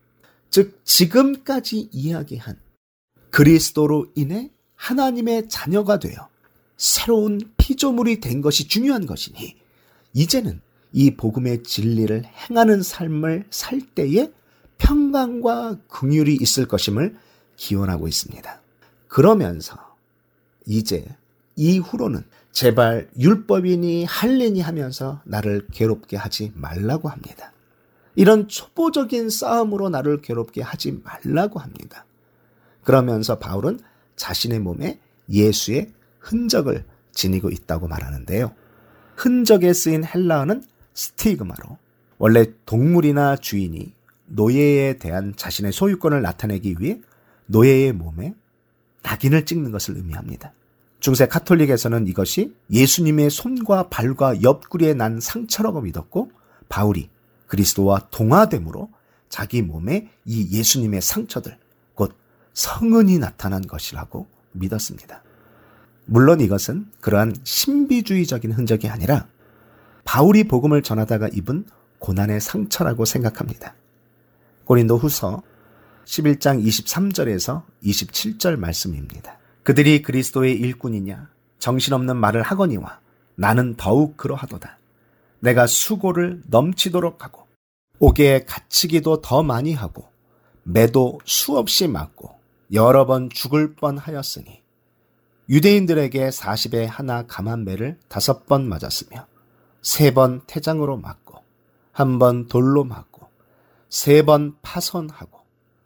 즉 0.51 0.81
지금까지 0.85 1.89
이야기한 1.93 2.59
그리스도로 3.31 4.07
인해 4.15 4.51
하나님의 4.83 5.49
자녀가 5.49 6.01
되어 6.01 6.29
새로운 6.77 7.41
피조물이 7.57 8.19
된 8.19 8.41
것이 8.41 8.67
중요한 8.67 9.07
것이니 9.07 9.57
이제는 10.13 10.61
이 10.93 11.15
복음의 11.15 11.63
진리를 11.63 12.25
행하는 12.25 12.83
삶을 12.83 13.45
살 13.51 13.81
때에 13.81 14.33
평강과 14.79 15.79
긍휼이 15.89 16.37
있을 16.41 16.67
것임을 16.67 17.17
기원하고 17.57 18.09
있습니다. 18.09 18.61
그러면서 19.07 19.79
이제 20.67 21.07
이후로는 21.55 22.25
제발 22.51 23.09
율법이니 23.17 24.05
할례니 24.05 24.61
하면서 24.61 25.21
나를 25.25 25.69
괴롭게 25.73 26.17
하지 26.17 26.51
말라고 26.57 27.09
합니다. 27.09 27.53
이런 28.17 28.49
초보적인 28.49 29.31
싸움으로 29.31 29.91
나를 29.91 30.21
괴롭게 30.23 30.61
하지 30.61 31.01
말라고 31.05 31.61
합니다. 31.61 32.05
그러면서 32.83 33.39
바울은 33.39 33.79
자신의 34.17 34.61
몸에 34.61 35.01
예수의 35.29 35.93
흔적을 36.21 36.85
지니고 37.13 37.51
있다고 37.51 37.89
말하는데요. 37.89 38.55
흔적에 39.17 39.73
쓰인 39.73 40.05
헬라어는 40.05 40.63
스티그마로 40.95 41.79
원래 42.19 42.47
동물이나 42.67 43.37
주인이 43.37 43.93
노예에 44.27 44.95
대한 44.95 45.35
자신의 45.37 45.73
소유권을 45.73 46.23
나타내기 46.23 46.77
위해 46.79 47.01
노예의 47.47 47.93
몸에 47.93 48.35
낙인을 49.03 49.45
찍는 49.45 49.73
것을 49.73 49.97
의미합니다. 49.97 50.53
중세 51.01 51.27
카톨릭에서는 51.27 52.07
이것이 52.07 52.55
예수님의 52.71 53.31
손과 53.31 53.89
발과 53.89 54.43
옆구리에 54.43 54.95
난 54.95 55.19
상처라고 55.21 55.81
믿었고 55.81 56.31
바울이 56.69 57.11
그리스도와 57.49 58.07
동화됨으로 58.11 58.89
자기 59.29 59.63
몸에 59.63 60.09
이 60.25 60.57
예수님의 60.57 61.03
상처들 61.03 61.57
곧 61.57 61.62
성은이 62.55 63.19
나타난 63.19 63.63
것이라고 63.63 64.27
믿었습니다. 64.53 65.23
물론 66.05 66.41
이것은 66.41 66.91
그러한 67.01 67.37
신비주의적인 67.45 68.53
흔적이 68.53 68.89
아니라 68.89 69.27
바울이 70.05 70.45
복음을 70.45 70.83
전하다가 70.83 71.29
입은 71.33 71.65
고난의 71.99 72.41
상처라고 72.41 73.05
생각합니다. 73.05 73.75
고린도 74.65 74.99
후서 74.99 75.43
11장 76.05 76.65
23절에서 76.65 77.63
27절 77.85 78.57
말씀입니다. 78.57 79.39
그들이 79.63 80.03
그리스도의 80.03 80.57
일꾼이냐 80.59 81.31
정신없는 81.61 82.17
말을 82.17 82.43
하거니와 82.43 83.01
나는 83.37 83.77
더욱 83.77 84.17
그러하도다. 84.17 84.79
내가 85.41 85.67
수고를 85.67 86.43
넘치도록 86.49 87.25
하고 87.25 87.47
옥에 87.99 88.45
갇히기도 88.45 89.21
더 89.21 89.43
많이 89.43 89.73
하고 89.73 90.09
매도 90.65 91.21
수없이 91.25 91.87
맞고 91.87 92.42
여러 92.73 93.07
번 93.07 93.29
죽을 93.31 93.75
뻔하였으니 93.75 94.63
유대인들에게 95.49 96.29
40에 96.29 96.87
하나 96.87 97.27
감한 97.27 97.65
매를 97.65 97.99
다섯 98.09 98.47
번 98.47 98.69
맞았으며 98.69 99.27
세 99.83 100.13
번 100.13 100.41
태장으로 100.47 100.97
맞고 100.97 101.43
한 101.93 102.19
번 102.19 102.47
돌로 102.47 102.85
맞고 102.85 103.29
세 103.91 104.23
번 104.23 104.57
파손하고 104.63 105.41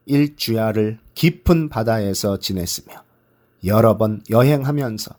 일주야를 0.05 1.01
깊은 1.15 1.69
바다에서 1.69 2.39
지냈으며 2.39 3.03
여러 3.65 3.97
번 3.97 4.23
여행하면서 4.31 5.15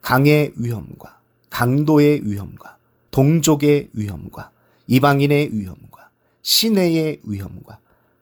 강의 0.00 0.52
위험과 0.56 1.20
강도의 1.50 2.22
위험과 2.24 2.78
동족의 3.12 3.90
위험과 3.92 4.50
이방인의 4.88 5.50
위험과 5.52 6.10
시내의 6.42 7.20
위험과 7.24 7.78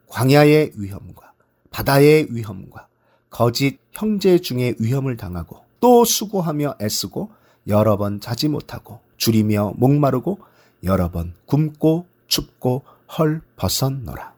광야의 0.08 0.72
위험과 0.76 1.32
바다의 1.74 2.28
위험과 2.30 2.86
거짓 3.30 3.80
형제 3.90 4.38
중의 4.38 4.76
위험을 4.78 5.16
당하고 5.16 5.64
또 5.80 6.04
수고하며 6.04 6.76
애쓰고 6.80 7.32
여러 7.66 7.96
번 7.96 8.20
자지 8.20 8.46
못하고 8.46 9.00
줄이며 9.16 9.72
목마르고 9.76 10.38
여러 10.84 11.10
번 11.10 11.34
굶고 11.46 12.06
춥고 12.28 12.84
헐 13.18 13.42
벗었노라. 13.56 14.34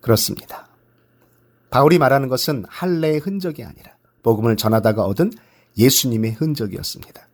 그렇습니다. 0.00 0.66
바울이 1.70 1.98
말하는 1.98 2.28
것은 2.28 2.64
할례의 2.68 3.20
흔적이 3.20 3.62
아니라 3.62 3.92
복음을 4.24 4.56
전하다가 4.56 5.04
얻은 5.04 5.30
예수님의 5.78 6.32
흔적이었습니다. 6.32 7.28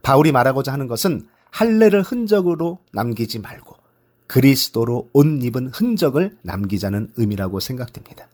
바울이 0.00 0.32
말하고자 0.32 0.72
하는 0.72 0.86
것은 0.86 1.28
할례를 1.50 2.00
흔적으로 2.00 2.78
남기지 2.92 3.38
말고 3.40 3.76
그리스도로 4.26 5.10
옷 5.12 5.26
입은 5.26 5.68
흔적을 5.68 6.38
남기자는 6.40 7.12
의미라고 7.16 7.60
생각됩니다. 7.60 8.28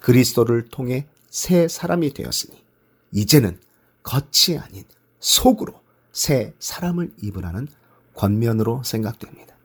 그리스도를 0.00 0.68
통해 0.68 1.06
새 1.28 1.68
사람이 1.68 2.12
되었으니 2.14 2.62
이제는 3.12 3.58
겉이 4.02 4.58
아닌 4.58 4.84
속으로 5.20 5.80
새 6.12 6.54
사람을 6.58 7.12
입으라는 7.22 7.68
권면으로 8.14 8.82
생각됩니다. 8.82 9.56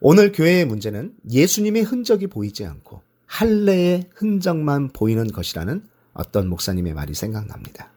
오늘 0.00 0.32
교회의 0.32 0.66
문제는 0.66 1.14
예수님의 1.30 1.82
흔적이 1.82 2.26
보이지 2.26 2.64
않고 2.66 3.02
할례의 3.26 4.10
흔적만 4.14 4.90
보이는 4.90 5.26
것이라는 5.26 5.86
어떤 6.12 6.48
목사님의 6.48 6.94
말이 6.94 7.14
생각납니다. 7.14 7.92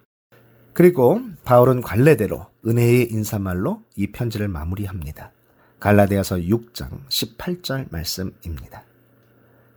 그리고 0.73 1.21
바울은 1.43 1.81
관례대로 1.81 2.47
은혜의 2.65 3.11
인사말로 3.11 3.83
이 3.95 4.07
편지를 4.11 4.47
마무리합니다. 4.47 5.31
갈라디아서 5.79 6.37
6장 6.37 7.05
18절 7.07 7.91
말씀입니다. 7.91 8.83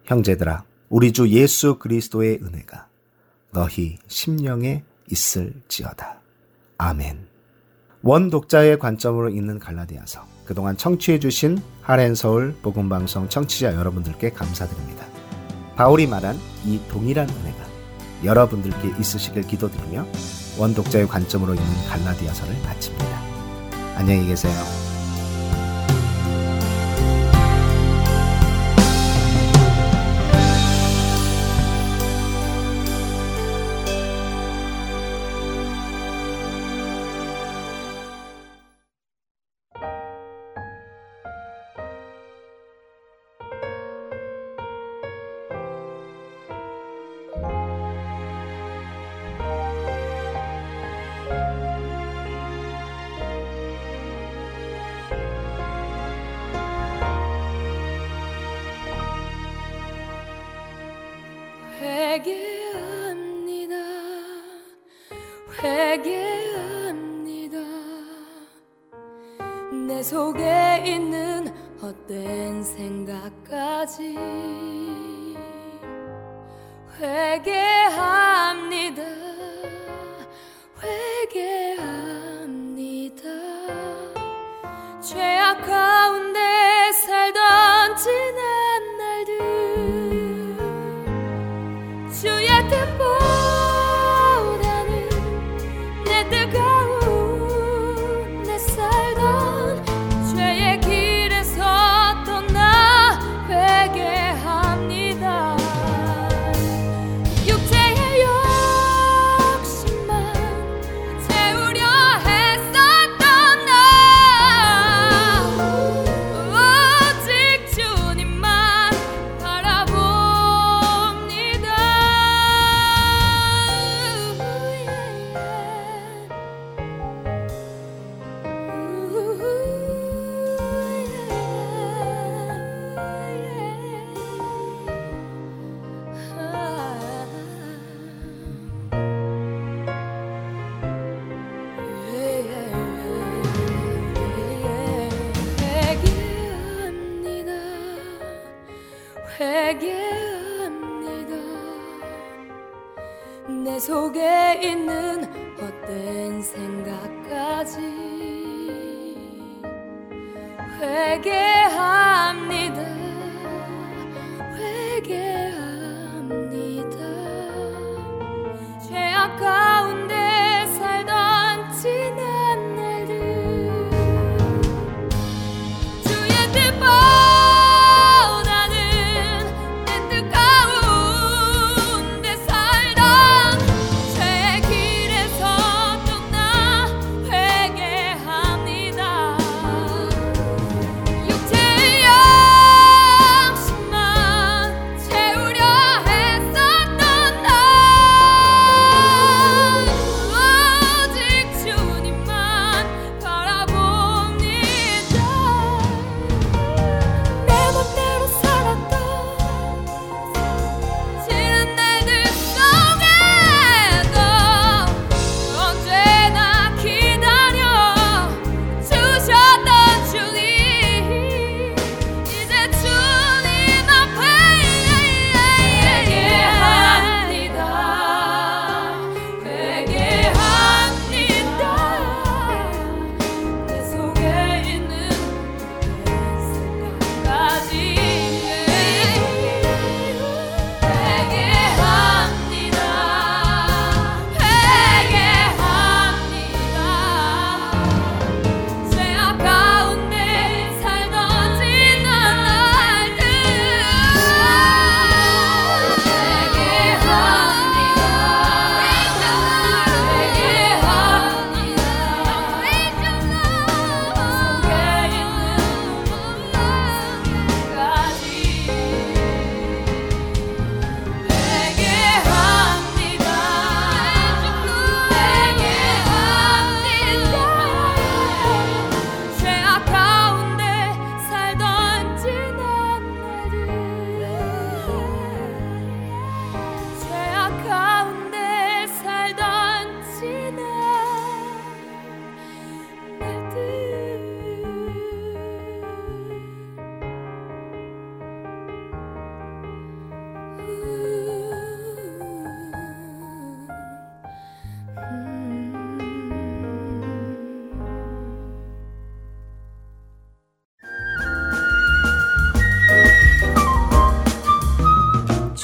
형제들아 0.04 0.64
우리 0.92 1.10
주 1.10 1.26
예수 1.30 1.78
그리스도의 1.78 2.40
은혜가 2.42 2.86
너희 3.50 3.96
심령에 4.08 4.84
있을지어다. 5.10 6.20
아멘. 6.76 7.26
원 8.02 8.28
독자의 8.28 8.78
관점으로 8.78 9.30
읽는 9.30 9.58
갈라디아서 9.58 10.26
그동안 10.44 10.76
청취해 10.76 11.18
주신 11.18 11.58
하렌서울 11.80 12.56
복음방송 12.60 13.30
청취자 13.30 13.74
여러분들께 13.74 14.32
감사드립니다. 14.32 15.06
바울이 15.76 16.06
말한 16.06 16.36
이 16.66 16.78
동일한 16.90 17.26
은혜가 17.26 17.64
여러분들께 18.24 18.94
있으시길 19.00 19.46
기도드리며 19.46 20.06
원독자의 20.58 21.08
관점으로 21.08 21.54
읽는 21.54 21.86
갈라디아서를 21.88 22.54
마칩니다. 22.64 23.22
안녕히 23.96 24.26
계세요. 24.26 24.91